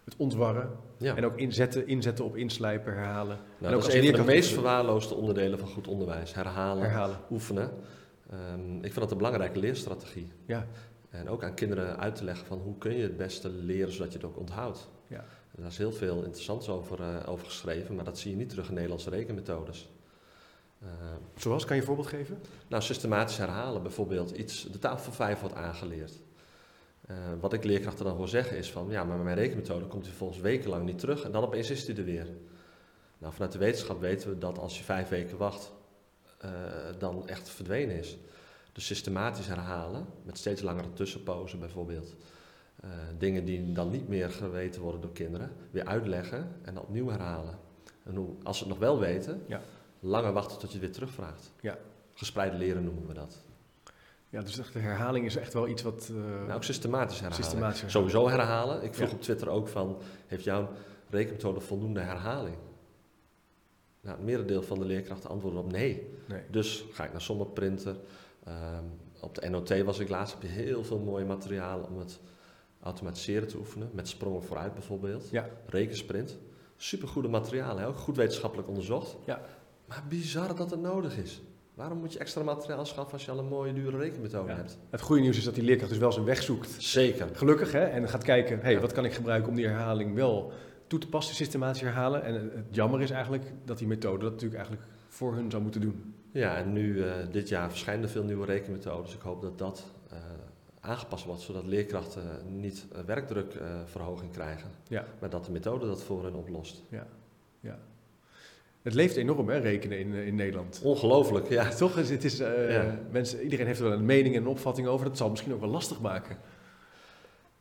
[0.09, 0.69] het ontwarren.
[0.99, 3.37] En ook inzetten, inzetten op inslijpen, herhalen.
[3.57, 6.33] Nou, en dat is een van de meest verwaarloosde onderdelen van goed onderwijs.
[6.33, 7.17] Herhalen, herhalen.
[7.31, 7.71] oefenen.
[8.33, 10.31] Um, ik vind dat een belangrijke leerstrategie.
[10.45, 10.67] Ja.
[11.09, 14.11] En ook aan kinderen uit te leggen van hoe kun je het beste leren zodat
[14.11, 14.89] je het ook onthoudt.
[15.07, 15.23] Ja.
[15.55, 18.67] daar is heel veel interessants over, uh, over geschreven, maar dat zie je niet terug
[18.67, 19.89] in Nederlandse rekenmethodes.
[20.83, 20.89] Uh,
[21.35, 22.37] Zoals, kan je een voorbeeld geven?
[22.67, 24.31] Nou, systematisch herhalen bijvoorbeeld.
[24.31, 26.13] Iets, de tafel van vijf wordt aangeleerd.
[27.11, 30.15] Uh, wat ik leerkrachten dan hoor zeggen is van, ja, maar mijn rekenmethode komt hij
[30.15, 32.27] volgens wekenlang niet terug en dan opeens is hij er weer.
[33.17, 35.71] Nou, vanuit de wetenschap weten we dat als je vijf weken wacht,
[36.45, 36.51] uh,
[36.97, 38.17] dan echt verdwenen is.
[38.71, 42.15] Dus systematisch herhalen, met steeds langere tussenpozen bijvoorbeeld.
[42.83, 47.59] Uh, dingen die dan niet meer geweten worden door kinderen, weer uitleggen en opnieuw herhalen.
[48.03, 49.61] En hoe, als ze het nog wel weten, ja.
[49.99, 51.51] langer wachten tot je het weer terugvraagt.
[51.61, 51.77] Ja.
[52.13, 53.43] Gespreid leren noemen we dat.
[54.29, 56.09] Ja, dus de herhaling is echt wel iets wat...
[56.11, 57.43] Uh, nou, ook systematisch herhalen.
[57.43, 58.11] systematisch herhalen.
[58.11, 58.83] Sowieso herhalen.
[58.83, 60.69] Ik vroeg op Twitter ook van, heeft jouw
[61.09, 62.55] rekenmethode voldoende herhaling?
[64.01, 66.07] Nou, het merendeel van de leerkrachten antwoordde op nee.
[66.27, 66.41] nee.
[66.49, 67.95] Dus ga ik naar Sommerprinter.
[68.47, 72.19] Um, op de NOT was ik laatst, heb je heel veel mooie materialen om het
[72.81, 73.89] automatiseren te oefenen.
[73.93, 75.29] Met sprongen vooruit bijvoorbeeld.
[75.29, 75.49] Ja.
[75.65, 76.37] Rekensprint.
[76.75, 79.17] Supergoede materialen, ook goed wetenschappelijk onderzocht.
[79.25, 79.41] Ja.
[79.85, 81.41] Maar bizar dat het nodig is.
[81.79, 84.77] Waarom moet je extra materiaal schaffen als je al een mooie dure rekenmethode hebt?
[84.89, 86.75] Het goede nieuws is dat die leerkracht dus wel zijn weg zoekt.
[86.77, 87.27] Zeker.
[87.33, 87.83] Gelukkig, hè?
[87.83, 90.51] En gaat kijken, hey, wat kan ik gebruiken om die herhaling wel
[90.87, 92.23] toe te passen, systematisch herhalen.
[92.23, 95.81] En het jammer is eigenlijk dat die methode dat natuurlijk eigenlijk voor hun zou moeten
[95.81, 96.15] doen.
[96.31, 99.15] Ja, en nu uh, dit jaar verschijnen er veel nieuwe rekenmethodes.
[99.15, 100.17] Ik hoop dat dat uh,
[100.79, 104.69] aangepast wordt, zodat leerkrachten niet uh, werkdrukverhoging krijgen.
[104.87, 105.05] Ja.
[105.19, 106.83] Maar dat de methode dat voor hen oplost.
[106.89, 107.07] Ja,
[107.59, 107.79] ja.
[108.89, 110.81] Het leeft enorm, hè, rekenen in, in Nederland.
[110.83, 111.69] Ongelooflijk, ja.
[111.69, 111.95] Toch?
[111.95, 112.41] Het is,
[113.11, 115.05] mensen, iedereen heeft er wel een mening en een opvatting over.
[115.05, 116.37] Dat zal misschien ook wel lastig maken.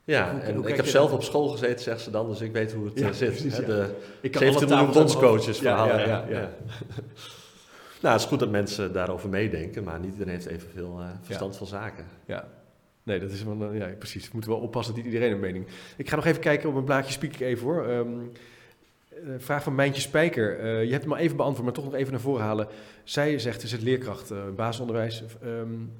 [0.05, 2.85] Ja, en ik heb zelf op school gezeten, zegt ze dan, dus ik weet hoe
[2.85, 3.29] het ja, zit.
[3.29, 6.09] Precies, De ik kan 17 miljoen bondscoaches verhalen.
[6.09, 6.41] Ja, ja,
[8.03, 11.57] nou, het is goed dat mensen daarover meedenken, maar niet iedereen heeft evenveel uh, verstand
[11.57, 12.05] van zaken.
[12.26, 12.49] Ja,
[13.03, 14.24] nee, dat is wel, ja, precies.
[14.24, 15.66] We moeten wel oppassen dat niet iedereen een mening...
[15.97, 17.89] Ik ga nog even kijken, op een blaadje spiek ik even hoor.
[17.89, 18.33] Um,
[19.39, 20.61] vraag van Mijntje Spijker.
[20.61, 22.69] Uh, je hebt hem al even beantwoord, maar toch nog even naar voren halen.
[23.05, 25.23] Zij zegt, is het leerkracht, uh, basisonderwijs.
[25.45, 25.93] Um,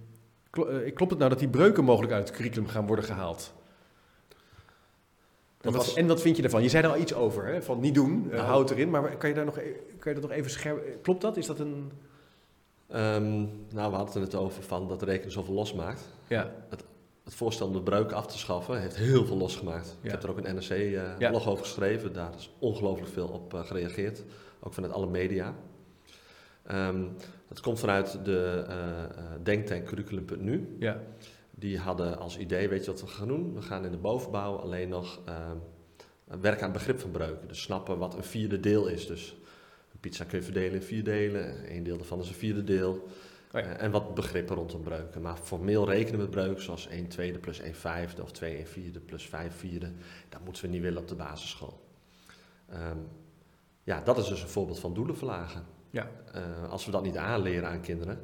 [0.95, 3.53] klopt het nou dat die breuken mogelijk uit het curriculum gaan worden gehaald?
[5.61, 6.63] En wat, en wat vind je ervan?
[6.63, 7.63] Je zei er al iets over, hè?
[7.63, 8.91] van niet doen, uh, nou, houd erin.
[8.91, 11.03] Maar kan je, daar nog, e-, kan je dat nog even scherp...
[11.03, 11.37] Klopt dat?
[11.37, 11.93] Is dat een...
[12.95, 16.01] Um, nou, we hadden het over van dat de rekening zoveel losmaakt.
[16.27, 16.53] Ja.
[16.69, 16.85] Het,
[17.29, 19.97] het voorstel om de breuken af te schaffen heeft heel veel losgemaakt.
[20.01, 22.13] Ik heb er ook een NRC-blog uh, over geschreven.
[22.13, 24.25] Daar is ongelooflijk veel op uh, gereageerd.
[24.61, 25.55] Ook vanuit alle media.
[26.71, 27.17] Um,
[27.49, 28.75] dat komt vanuit de uh,
[29.43, 30.77] denktank Curriculum.nu.
[30.79, 31.01] Ja.
[31.51, 33.55] Die hadden als idee, weet je wat we gaan doen?
[33.55, 35.51] We gaan in de bovenbouw alleen nog uh,
[36.41, 37.49] werken aan het begrip van breuken.
[37.49, 39.07] Dus snappen wat een vierde deel is.
[39.07, 39.37] Dus
[39.93, 41.75] een pizza kun je verdelen in vier delen.
[41.77, 43.09] Eén deel daarvan is een vierde deel.
[43.53, 43.77] Oh ja.
[43.77, 45.23] en wat begrippen rondom breuken.
[45.23, 49.01] Maar formeel rekenen met breuken zoals 1 tweede plus 1 vijfde of 2 1 vierde
[49.01, 49.93] plus 5 vierde.
[50.29, 51.81] Dat moeten we niet willen op de basisschool.
[52.73, 53.09] Um,
[53.83, 55.65] ja, dat is dus een voorbeeld van doelen verlagen.
[55.91, 56.11] Ja.
[56.37, 58.21] Uh, als we dat niet aanleren aan kinderen,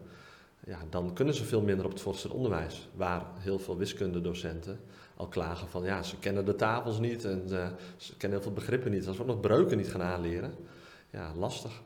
[0.66, 2.88] ja, dan kunnen ze veel minder op het voortgezet onderwijs.
[2.94, 4.80] Waar heel veel wiskundedocenten
[5.16, 8.56] al klagen van ja, ze kennen de tafels niet en uh, ze kennen heel veel
[8.56, 9.06] begrippen niet.
[9.06, 10.54] Als we ook nog breuken niet gaan aanleren,
[11.10, 11.82] ja, lastig.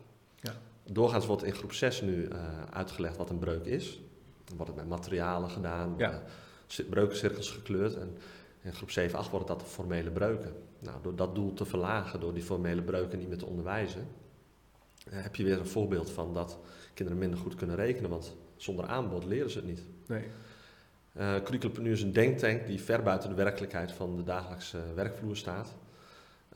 [0.90, 2.38] Doorgaans wordt in groep 6 nu uh,
[2.70, 4.00] uitgelegd wat een breuk is.
[4.44, 6.22] Dan wordt het met materialen gedaan, ja.
[6.90, 7.96] breukencirkels gekleurd.
[7.96, 8.16] En
[8.62, 10.52] in groep 7, 8 wordt dat de formele breuken.
[10.78, 14.08] Nou, door dat doel te verlagen, door die formele breuken niet meer te onderwijzen,
[15.08, 16.58] uh, heb je weer een voorbeeld van dat
[16.94, 19.82] kinderen minder goed kunnen rekenen, want zonder aanbod leren ze het niet.
[20.06, 20.24] Nee.
[21.18, 25.36] Uh, Curriculum nu is een denktank die ver buiten de werkelijkheid van de dagelijkse werkvloer
[25.36, 25.74] staat.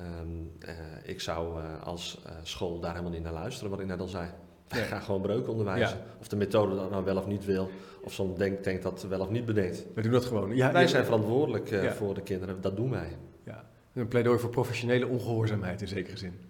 [0.01, 0.70] Um, uh,
[1.03, 4.28] ik zou uh, als school daar helemaal niet naar luisteren, wat ik net al zei.
[4.72, 4.84] Ja.
[4.84, 5.99] Ga gewoon breuk onderwijzen.
[5.99, 6.05] Ja.
[6.20, 7.70] Of de methode dat nou wel of niet wil.
[8.03, 9.84] Of zo'n denktank dat wel of niet bedenkt.
[9.95, 10.57] We doen dat gewoon.
[10.57, 12.61] Ja, wij zijn verantwoordelijk voor de kinderen.
[12.61, 13.16] Dat doen wij.
[13.45, 13.64] Ja.
[13.95, 16.40] Een pleidooi voor professionele ongehoorzaamheid in zekere zin.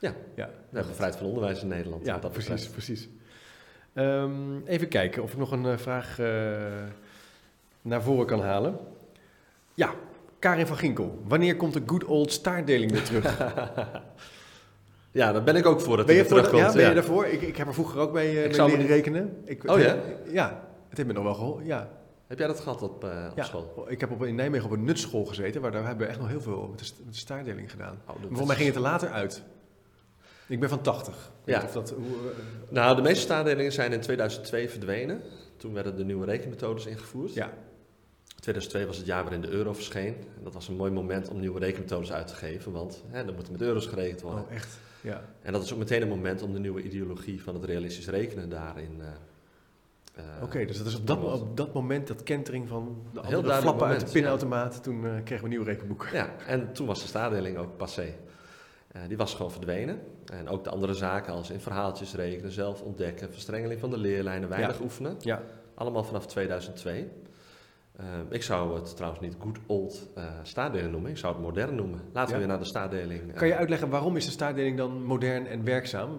[0.00, 0.46] Ja, ja.
[0.46, 2.06] we hebben vrijheid van onderwijs in Nederland.
[2.06, 2.68] Ja, dat precies.
[2.68, 3.08] precies.
[3.94, 6.18] Um, even kijken of ik nog een vraag
[7.82, 8.78] naar voren kan halen.
[9.74, 9.94] Ja,
[10.38, 11.22] Karin van Ginkel.
[11.24, 13.38] Wanneer komt de good old staartdeling weer terug?
[15.20, 16.62] ja, daar ben ik ook voor dat ben je terugkomt.
[16.62, 16.88] Ja, ben ja.
[16.88, 17.26] je daarvoor?
[17.26, 19.42] Ik, ik heb er vroeger ook mee, uh, ik mee leren rekenen.
[19.44, 19.96] Ik, oh ja?
[20.30, 21.66] Ja, het heeft me nog wel geholpen.
[21.66, 21.90] Ja.
[22.26, 23.86] Heb jij dat gehad op, uh, op ja, school?
[23.88, 26.28] Ik heb op, in Nijmegen op een nutschool gezeten, waar daar hebben we echt nog
[26.28, 28.00] heel veel met de, met de staardeling gedaan.
[28.06, 29.42] Oh, volgens mij ging het er later uit.
[30.48, 31.32] Ik ben van 80.
[31.44, 31.62] Ja.
[31.62, 32.12] Of dat, hoe, uh,
[32.68, 35.22] nou, de meeste staardelingen zijn in 2002 verdwenen.
[35.56, 37.34] Toen werden de nieuwe rekenmethodes ingevoerd.
[37.34, 37.52] Ja.
[38.48, 40.14] 2002 was het jaar waarin de euro verscheen.
[40.14, 43.34] En dat was een mooi moment om nieuwe rekenmethodes uit te geven, want hè, dan
[43.34, 44.44] moet met euro's gerekend worden.
[44.44, 44.78] Oh, echt?
[45.00, 45.24] Ja.
[45.42, 48.48] En dat is ook meteen een moment om de nieuwe ideologie van het realistisch rekenen
[48.48, 49.02] daarin
[50.18, 53.42] uh, Oké, dus dat is op dat, op dat moment dat kentering van de Heel
[53.42, 54.82] flappen moment, uit de pinautomaat.
[54.82, 56.08] Toen uh, kregen we een nieuw rekenboek.
[56.12, 58.14] Ja, en toen was de staardeling ook passé.
[58.96, 60.00] Uh, die was gewoon verdwenen.
[60.32, 64.48] En ook de andere zaken als in verhaaltjes rekenen, zelf ontdekken, verstrengeling van de leerlijnen,
[64.48, 65.16] weinig oefenen.
[65.20, 65.42] Ja.
[65.74, 67.10] Allemaal vanaf 2002.
[68.30, 70.08] Ik zou het trouwens niet good old
[70.42, 72.00] staardeling noemen, ik zou het modern noemen.
[72.12, 73.32] Laten we weer naar de staardeling.
[73.34, 76.18] kan je uitleggen waarom is de staardeling dan modern en werkzaam?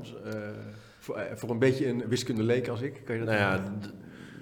[0.99, 3.73] Voor, eh, voor een beetje een wiskundeleek als ik, kan je dat nou ja,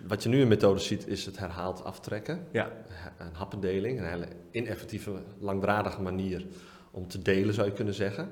[0.08, 2.48] wat je nu in methodes ziet, is het herhaald aftrekken.
[2.52, 2.72] Ja.
[3.18, 6.46] Een happendeling, een hele ineffectieve, langdradige manier
[6.92, 8.30] om te delen, zou je kunnen zeggen.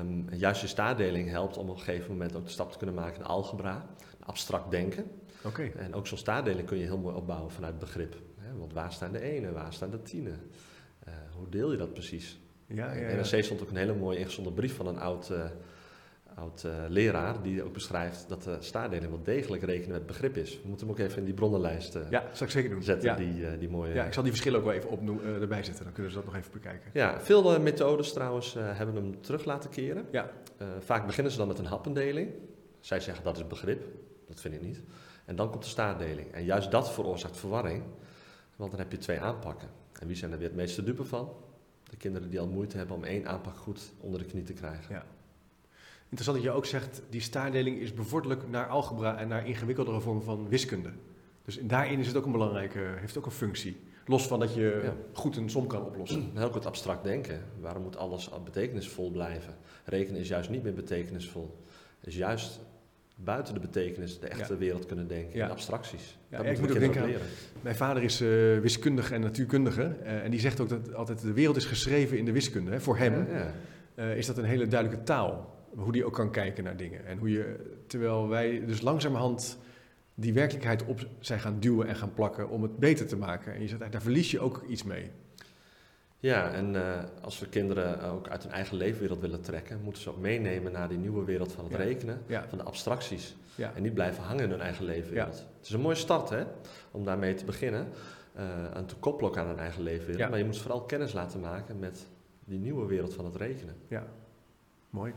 [0.00, 2.96] Um, juist je staardeling helpt om op een gegeven moment ook de stap te kunnen
[2.96, 3.86] maken naar algebra,
[4.24, 5.04] abstract denken.
[5.76, 8.14] En ook zo'n staardeling kun je heel mooi opbouwen vanuit begrip.
[8.38, 8.58] Hè?
[8.58, 10.40] Want waar staan de ene, waar staan de tienen?
[11.08, 12.40] Uh, hoe deel je dat precies?
[12.66, 13.14] Ja, ja, ja.
[13.14, 15.30] NRC stond ook een hele mooie ingezonden brief van een oud...
[15.30, 15.44] Uh,
[16.34, 20.60] oud-leraar, die ook beschrijft dat de staardeling wel degelijk rekenen met begrip is.
[20.62, 22.82] We moeten hem ook even in die bronnenlijst ja, zal ik zeker doen.
[22.82, 23.94] zetten, die, die mooie...
[23.94, 26.26] Ja, ik zal die verschillen ook wel even opnoemen, erbij zetten, dan kunnen ze dat
[26.26, 26.90] nog even bekijken.
[26.92, 30.06] Ja, veel methodes trouwens hebben hem terug laten keren.
[30.10, 30.30] Ja.
[30.78, 32.30] vaak beginnen ze dan met een happendeling.
[32.80, 33.84] Zij zeggen dat is begrip,
[34.26, 34.82] dat vind ik niet.
[35.30, 36.32] En dan komt de staardeling.
[36.32, 37.82] En juist dat veroorzaakt verwarring,
[38.56, 39.68] want dan heb je twee aanpakken.
[40.00, 41.32] En wie zijn er weer het meeste dupe van?
[41.84, 44.94] De kinderen die al moeite hebben om één aanpak goed onder de knie te krijgen.
[44.94, 45.04] Ja.
[46.02, 50.24] Interessant dat je ook zegt, die staardeling is bevorderlijk naar algebra en naar ingewikkeldere vormen
[50.24, 50.90] van wiskunde.
[51.44, 53.76] Dus daarin is het ook een belangrijke, heeft ook een functie.
[54.06, 56.30] Los van dat je goed een som kan oplossen.
[56.34, 57.44] Heel goed abstract denken.
[57.60, 59.56] Waarom moet alles betekenisvol blijven?
[59.84, 61.64] Rekenen is juist niet meer betekenisvol.
[61.98, 62.60] Het is juist
[63.24, 65.36] buiten de betekenis de echte wereld kunnen denken.
[65.36, 65.44] Ja.
[65.44, 66.18] In abstracties.
[66.28, 67.10] Ja, ik moet ook denken aan,
[67.60, 69.96] mijn vader is uh, wiskundige en natuurkundige.
[70.02, 72.70] Uh, en die zegt ook dat altijd de wereld is geschreven in de wiskunde.
[72.70, 72.80] Hè.
[72.80, 73.26] Voor hem
[73.96, 77.06] uh, is dat een hele duidelijke taal hoe die ook kan kijken naar dingen.
[77.06, 77.56] En hoe je,
[77.86, 79.58] terwijl wij dus langzamerhand
[80.14, 83.54] die werkelijkheid op zijn gaan duwen en gaan plakken om het beter te maken.
[83.54, 85.10] En je zegt, daar verlies je ook iets mee.
[86.20, 90.10] Ja, en uh, als we kinderen ook uit hun eigen leefwereld willen trekken, moeten ze
[90.10, 93.36] ook meenemen naar die nieuwe wereld van het rekenen, van de abstracties.
[93.54, 93.72] Ja.
[93.74, 95.46] En niet blijven hangen in hun eigen leefwereld.
[95.58, 96.44] Het is een mooie start, hè,
[96.90, 97.88] om daarmee te beginnen.
[98.36, 100.30] Uh, en te koppelen ook aan hun eigen leefwereld.
[100.30, 102.06] Maar je moet vooral kennis laten maken met
[102.44, 103.74] die nieuwe wereld van het rekenen.
[103.88, 104.06] Ja,
[104.90, 105.12] mooi.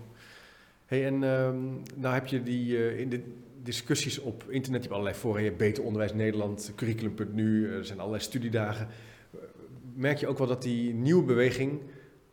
[0.86, 3.24] Hey, en um, nou heb je die uh, in de
[3.62, 8.00] discussies op internet, je hebt allerlei fora, je hebt Beter Onderwijs Nederland, Curriculum.nu, er zijn
[8.00, 8.88] allerlei studiedagen.
[9.96, 11.82] Merk je ook wel dat die nieuwe beweging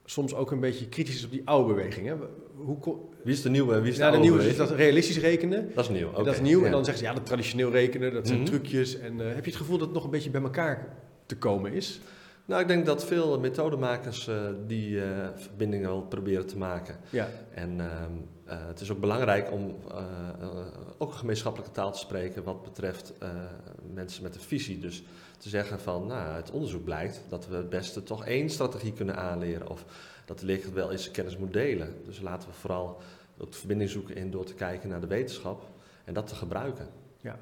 [0.04, 2.06] soms ook een beetje kritisch is op die oude beweging.
[2.06, 2.14] Hè?
[2.56, 3.80] Hoe wie is de nieuwe?
[3.80, 5.70] Wie is de, ja, de nieuwe is dat realistisch rekenen.
[5.74, 6.08] Dat is nieuw.
[6.08, 6.24] Okay.
[6.24, 6.64] Dat is nieuw.
[6.64, 8.48] En dan zeggen ze ja, dat traditioneel rekenen, dat zijn mhm.
[8.48, 8.98] trucjes.
[8.98, 10.96] En uh, heb je het gevoel dat het nog een beetje bij elkaar
[11.26, 12.00] te komen is?
[12.50, 14.36] Nou, ik denk dat veel methodemakers uh,
[14.66, 15.04] die uh,
[15.34, 16.96] verbindingen wel proberen te maken.
[17.10, 17.28] Ja.
[17.54, 17.86] En uh,
[18.66, 19.76] het is ook belangrijk om
[20.98, 23.12] ook een gemeenschappelijke taal te spreken wat betreft
[23.94, 24.78] mensen met een visie.
[24.78, 25.02] Dus
[25.40, 29.16] te zeggen van, nou, het onderzoek blijkt dat we het beste toch één strategie kunnen
[29.16, 29.68] aanleren.
[29.68, 29.84] Of
[30.24, 31.94] dat de leerkracht wel eens kennis moet delen.
[32.04, 33.00] Dus laten we vooral
[33.38, 35.68] ook de verbinding zoeken in door te kijken naar de wetenschap
[36.04, 36.88] en dat te gebruiken.
[37.16, 37.38] Ja.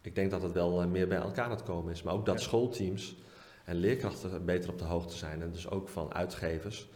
[0.00, 2.02] Ik denk dat het wel meer bij elkaar aan het komen is.
[2.02, 3.16] Maar ook dat schoolteams
[3.64, 5.42] en leerkrachten beter op de hoogte zijn.
[5.42, 6.88] En dus ook van uitgevers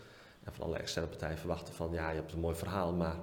[0.44, 3.16] en van alle externe partijen verwachten van ja, je hebt een mooi verhaal, maar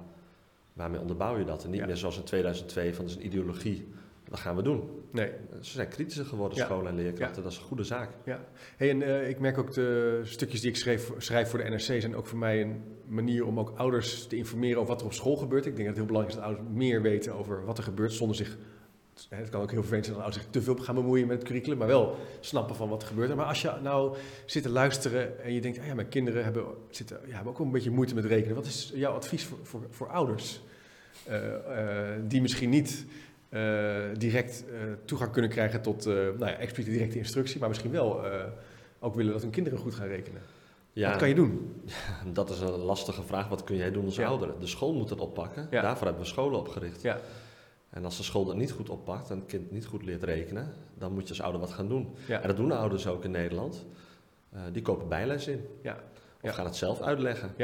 [0.72, 1.64] waarmee onderbouw je dat?
[1.64, 3.94] En niet meer zoals in 2002 van is een ideologie,
[4.28, 4.90] dat gaan we doen.
[5.10, 5.30] Nee.
[5.60, 8.10] Ze zijn kritischer geworden, scholen en leerkrachten, dat is een goede zaak.
[8.24, 8.44] Ja.
[8.76, 11.80] Hey, en uh, ik merk ook de stukjes die ik schreef, schrijf voor de NRC
[11.80, 15.12] zijn ook voor mij een manier om ook ouders te informeren over wat er op
[15.12, 15.66] school gebeurt.
[15.66, 18.12] Ik denk dat het heel belangrijk is dat ouders meer weten over wat er gebeurt
[18.12, 18.56] zonder zich
[19.28, 21.46] het kan ook heel vervelend zijn dat ouders zich te veel gaan bemoeien met het
[21.46, 23.34] curriculum, maar wel snappen van wat er gebeurt.
[23.34, 24.16] Maar als je nou
[24.46, 27.58] zit te luisteren en je denkt, ah ja, mijn kinderen hebben, zitten, ja, hebben ook
[27.58, 28.54] wel een beetje moeite met rekenen.
[28.54, 30.60] Wat is jouw advies voor, voor, voor ouders
[31.28, 33.06] uh, uh, die misschien niet
[34.18, 34.64] direct
[35.04, 38.20] toegang kunnen krijgen tot nou ja, expliciete directe instructie, maar misschien wel
[38.98, 40.40] ook willen dat hun kinderen goed gaan rekenen?
[40.92, 41.82] Ja, wat kan je doen?
[42.32, 43.48] Dat is een lastige vraag.
[43.48, 44.26] Wat kun jij doen als ja.
[44.26, 44.50] ouder?
[44.60, 45.68] De school moet het oppakken.
[45.70, 47.02] Daarvoor hebben we scholen opgericht.
[47.02, 47.18] Ja.
[47.90, 50.72] En als de school dat niet goed oppakt en het kind niet goed leert rekenen,
[50.98, 52.14] dan moet je als ouder wat gaan doen.
[52.28, 53.84] En dat doen ouders ook in Nederland.
[54.54, 55.66] Uh, die kopen bijles in.
[55.82, 55.98] Ja.
[56.40, 57.54] Of gaan het zelf uitleggen.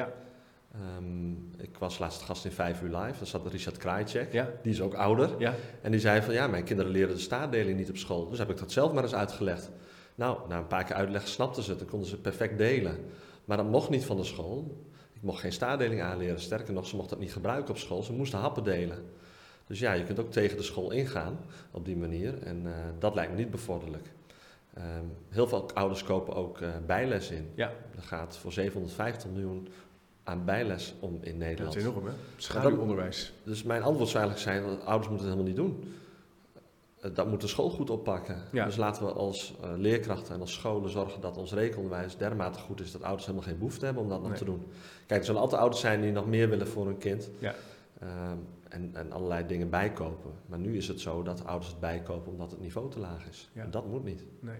[0.99, 3.19] Um, ik was laatst gast in 5 uur live.
[3.19, 4.33] Daar zat Richard Krajcek.
[4.33, 4.51] Ja.
[4.63, 5.31] Die is ook ouder.
[5.39, 5.55] Ja.
[5.83, 8.29] En die zei van ja, mijn kinderen leren de staatdeling niet op school.
[8.29, 9.71] Dus heb ik dat zelf maar eens uitgelegd.
[10.15, 12.97] Nou, na een paar keer uitleggen snapten ze het en konden ze perfect delen.
[13.45, 14.85] Maar dat mocht niet van de school.
[15.13, 16.41] Ik mocht geen staatdeling aanleren.
[16.41, 18.03] Sterker nog, ze mochten dat niet gebruiken op school.
[18.03, 19.05] Ze moesten happen delen.
[19.67, 21.39] Dus ja, je kunt ook tegen de school ingaan
[21.71, 22.43] op die manier.
[22.43, 24.13] En uh, dat lijkt me niet bevorderlijk.
[24.79, 27.51] Um, heel veel ouders kopen ook uh, bijles in.
[27.55, 27.73] Ja.
[27.97, 29.69] Er gaat voor 750 miljoen
[30.25, 31.75] aan bijles om in Nederland.
[31.75, 32.13] Dat is enorm, hè?
[32.37, 33.33] Schaduwonderwijs.
[33.45, 35.95] Dus mijn antwoord zou eigenlijk zijn, ouders moeten het helemaal niet doen.
[37.05, 38.37] Uh, dat moet de school goed oppakken.
[38.53, 38.65] Ja.
[38.65, 42.93] Dus laten we als leerkrachten en als scholen zorgen dat ons rekenonderwijs dermate goed is
[42.93, 44.67] dat ouders helemaal geen behoefte hebben om dat nog te doen.
[45.07, 47.31] Kijk, er zullen altijd ouders zijn die nog meer willen voor hun kind.
[47.39, 47.55] Ja.
[48.01, 50.31] Ehm, en, en allerlei dingen bijkopen.
[50.47, 53.51] Maar nu is het zo dat ouders het bijkopen omdat het niveau te laag is.
[53.55, 54.25] En dat moet niet.
[54.41, 54.59] Nee.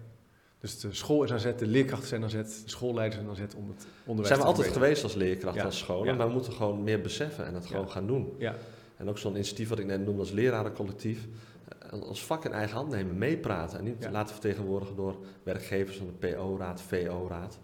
[0.63, 3.35] Dus de school is aan zet, de leerkrachten zijn aan zet, de schoolleiders zijn aan
[3.35, 6.53] zet om het onderwijs Zijn we altijd geweest als leerkracht, als scholen, maar we moeten
[6.53, 8.35] gewoon meer beseffen en het gewoon gaan doen.
[8.37, 8.55] Ja.
[8.97, 11.27] En ook zo'n initiatief wat ik net noemde als lerarencollectief,
[11.67, 16.07] eh, als vak in eigen hand nemen, meepraten en niet laten vertegenwoordigen door werkgevers van
[16.07, 17.59] de PO-raad, VO-raad.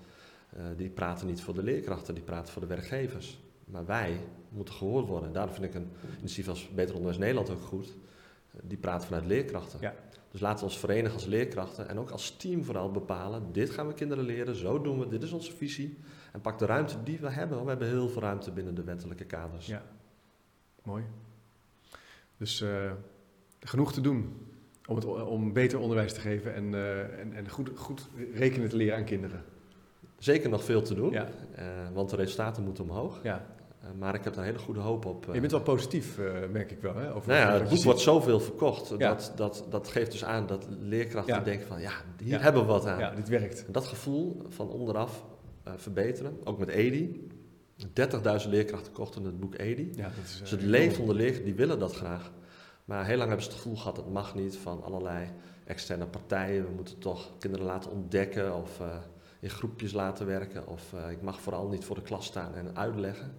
[0.57, 3.39] Uh, die praten niet voor de leerkrachten, die praten voor de werkgevers.
[3.65, 4.19] Maar wij
[4.49, 5.27] moeten gehoord worden.
[5.27, 7.95] En daarom vind ik een initiatief als Beter Onderwijs Nederland ook goed.
[8.63, 9.79] Die praat vanuit leerkrachten.
[9.81, 9.93] Ja.
[10.31, 13.51] Dus laten we ons verenigen als leerkrachten en ook als team vooral bepalen.
[13.51, 15.97] Dit gaan we kinderen leren, zo doen we, dit is onze visie.
[16.31, 17.63] En pak de ruimte die we hebben.
[17.63, 19.65] We hebben heel veel ruimte binnen de wettelijke kaders.
[19.67, 19.83] Ja,
[20.83, 21.03] mooi.
[22.37, 22.91] Dus uh,
[23.59, 24.47] genoeg te doen
[24.85, 28.75] om, het, om beter onderwijs te geven en, uh, en, en goed, goed rekenen te
[28.75, 29.43] leren aan kinderen.
[30.17, 31.27] Zeker nog veel te doen, ja.
[31.59, 33.23] uh, want de resultaten moeten omhoog.
[33.23, 33.45] Ja.
[33.79, 35.25] Eh, maar ik heb een hele goede hoop op.
[35.33, 36.95] je bent wel positief, uh, merk ik wel.
[36.95, 38.99] Hè, over nou ja, het boek wordt zoveel verkocht.
[38.99, 41.81] Dat, dat, dat geeft dus aan dat leerkrachten denken van...
[41.81, 41.91] ja,
[42.23, 42.99] hier hebben we wat aan.
[42.99, 43.65] Ja, dit werkt.
[43.65, 45.23] En dat gevoel van onderaf
[45.67, 47.27] uh, verbeteren, ook met EDI.
[48.43, 49.91] 30.000 leerkrachten kochten het boek EDI.
[49.95, 52.31] Ja, dat is, dus het levende leerkrachten, die willen dat graag.
[52.85, 55.27] Maar heel lang hebben ze het gevoel gehad, het mag niet van allerlei
[55.65, 56.65] externe partijen.
[56.65, 58.81] We moeten toch kinderen laten ontdekken of
[59.39, 60.67] in groepjes laten werken.
[60.67, 63.37] Of ik mag vooral niet voor de klas staan en uitleggen.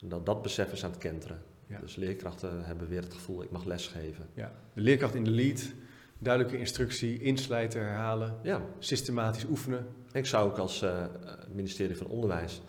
[0.00, 1.42] En dat, dat besef is aan het kenteren.
[1.80, 4.26] Dus leerkrachten hebben weer het gevoel, ik mag lesgeven.
[4.34, 4.52] Ja.
[4.74, 5.72] De leerkracht in de lead,
[6.18, 8.62] duidelijke instructie, insluiten, herhalen, ja.
[8.78, 9.86] systematisch oefenen.
[10.12, 11.04] Ik zou ook als uh,
[11.52, 12.62] ministerie van Onderwijs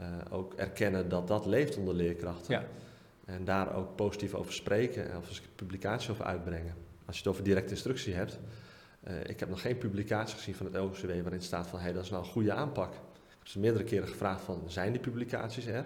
[0.00, 2.54] uh, ook erkennen dat dat leeft onder leerkrachten.
[2.54, 2.64] Ja.
[3.24, 6.74] En daar ook positief over spreken of een publicatie over uitbrengen.
[7.04, 8.38] Als je het over directe instructie hebt.
[9.08, 12.04] Uh, ik heb nog geen publicatie gezien van het LOCW waarin staat van hey, dat
[12.04, 12.92] is nou een goede aanpak.
[12.92, 15.84] Ik heb ze meerdere keren gevraagd van zijn die publicaties er?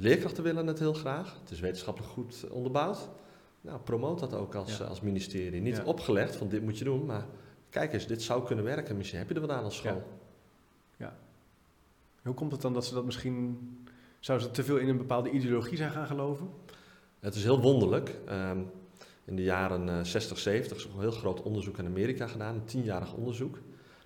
[0.00, 1.36] Leerkrachten willen het heel graag.
[1.40, 3.08] Het is wetenschappelijk goed onderbouwd.
[3.60, 5.60] Nou, promoot dat ook als, als ministerie.
[5.60, 7.26] Niet opgelegd van dit moet je doen, maar
[7.70, 8.96] kijk eens, dit zou kunnen werken.
[8.96, 10.02] Misschien heb je er wat aan als school.
[10.96, 11.18] Ja.
[12.22, 13.58] Hoe komt het dan dat ze dat misschien...
[14.20, 16.50] Zouden ze te veel in een bepaalde ideologie zijn gaan geloven?
[17.18, 18.18] Het is heel wonderlijk.
[18.28, 18.70] Um,
[19.24, 22.54] in de jaren 60, eh, 70 is er een heel groot onderzoek in Amerika gedaan.
[22.54, 23.58] Een tienjarig onderzoek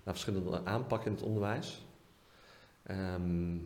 [0.03, 1.85] naar verschillende aanpakken in het onderwijs.
[2.83, 3.57] Ehm,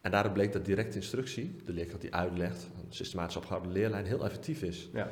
[0.00, 4.24] en daaruit bleek dat directe instructie, de leerkracht die uitlegt, een systematisch opgehouden leerlijn, heel
[4.24, 4.88] effectief is.
[4.92, 5.10] Ja.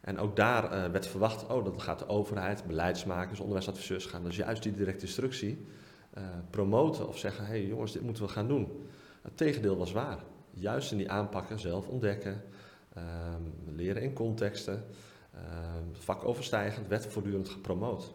[0.00, 4.36] En ook daar uh, werd verwacht, oh, dat gaat de overheid, beleidsmakers, onderwijsadviseurs gaan dus
[4.36, 5.66] juist die directe instructie
[6.18, 8.86] uh, promoten of zeggen, hé hey, jongens, dit moeten we gaan doen.
[9.22, 10.18] Het tegendeel was waar.
[10.50, 12.42] Juist in die aanpakken zelf ontdekken,
[12.94, 14.84] ehm, leren in contexten,
[15.34, 18.12] um, vakoverstijgend werd voortdurend gepromoot.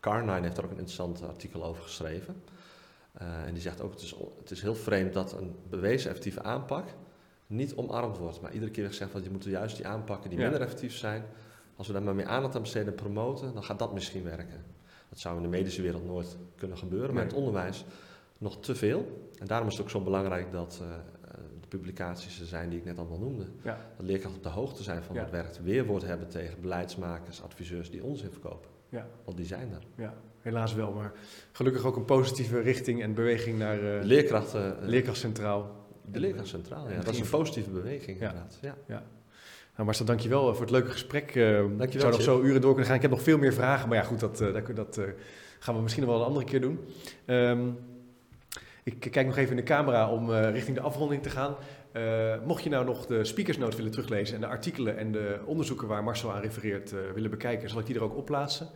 [0.00, 2.42] Carnine heeft er ook een interessant artikel over geschreven.
[3.22, 6.42] Uh, en die zegt ook, het is, het is heel vreemd dat een bewezen effectieve
[6.42, 6.84] aanpak
[7.46, 8.40] niet omarmd wordt.
[8.40, 11.24] Maar iedere keer gezegd dat je moet juist die aanpakken die minder effectief zijn.
[11.76, 14.64] Als we daar maar meer aandacht aan besteden en promoten, dan gaat dat misschien werken.
[15.08, 17.84] Dat zou in de medische wereld nooit kunnen gebeuren, maar in het onderwijs
[18.38, 19.30] nog te veel.
[19.38, 20.88] En daarom is het ook zo belangrijk dat uh,
[21.60, 23.46] de publicaties er zijn die ik net allemaal noemde.
[23.62, 23.78] Ja.
[23.96, 25.62] Dat leerkrachten op de hoogte zijn van wat werkt.
[25.62, 28.70] Weerwoord hebben tegen beleidsmakers, adviseurs die onzin verkopen.
[28.88, 29.06] Ja.
[29.24, 29.82] Want die zijn er.
[29.94, 30.92] Ja, helaas wel.
[30.92, 31.12] Maar
[31.52, 34.76] gelukkig ook een positieve richting en beweging naar uh, leerkrachten.
[34.82, 35.88] leerkracht centraal.
[36.04, 37.00] De leerkracht centraal, ja.
[37.00, 38.58] Dat is een positieve beweging inderdaad.
[38.60, 38.76] Ja.
[38.86, 39.02] ja.
[39.74, 41.34] Nou, Marcel, dankjewel eh, voor het leuke gesprek.
[41.34, 42.96] Uh, dankjewel, ik zou nog zo uren door kunnen gaan.
[42.96, 45.00] Ik heb nog veel meer vragen, maar ja, goed, dat, uh, dat,
[45.58, 46.78] gaan we misschien nog wel een andere keer doen.
[47.26, 47.78] Um,
[48.82, 51.54] ik kijk nog even in de camera om richting de afronding te gaan.
[52.46, 56.04] mocht je nou nog de speakersnote willen teruglezen en de artikelen en de onderzoeken waar
[56.04, 58.68] Marcel aan refereert willen bekijken, zal ik die er ook op plaatsen.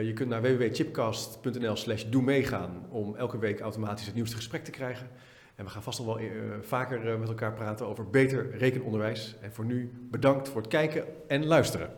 [0.00, 4.70] Je kunt naar www.chipcast.nl slash doe meegaan om elke week automatisch het nieuwste gesprek te
[4.70, 5.08] krijgen.
[5.54, 6.30] En we gaan vast nog wel uh,
[6.60, 9.36] vaker uh, met elkaar praten over beter rekenonderwijs.
[9.40, 11.90] En voor nu bedankt voor het kijken en luisteren.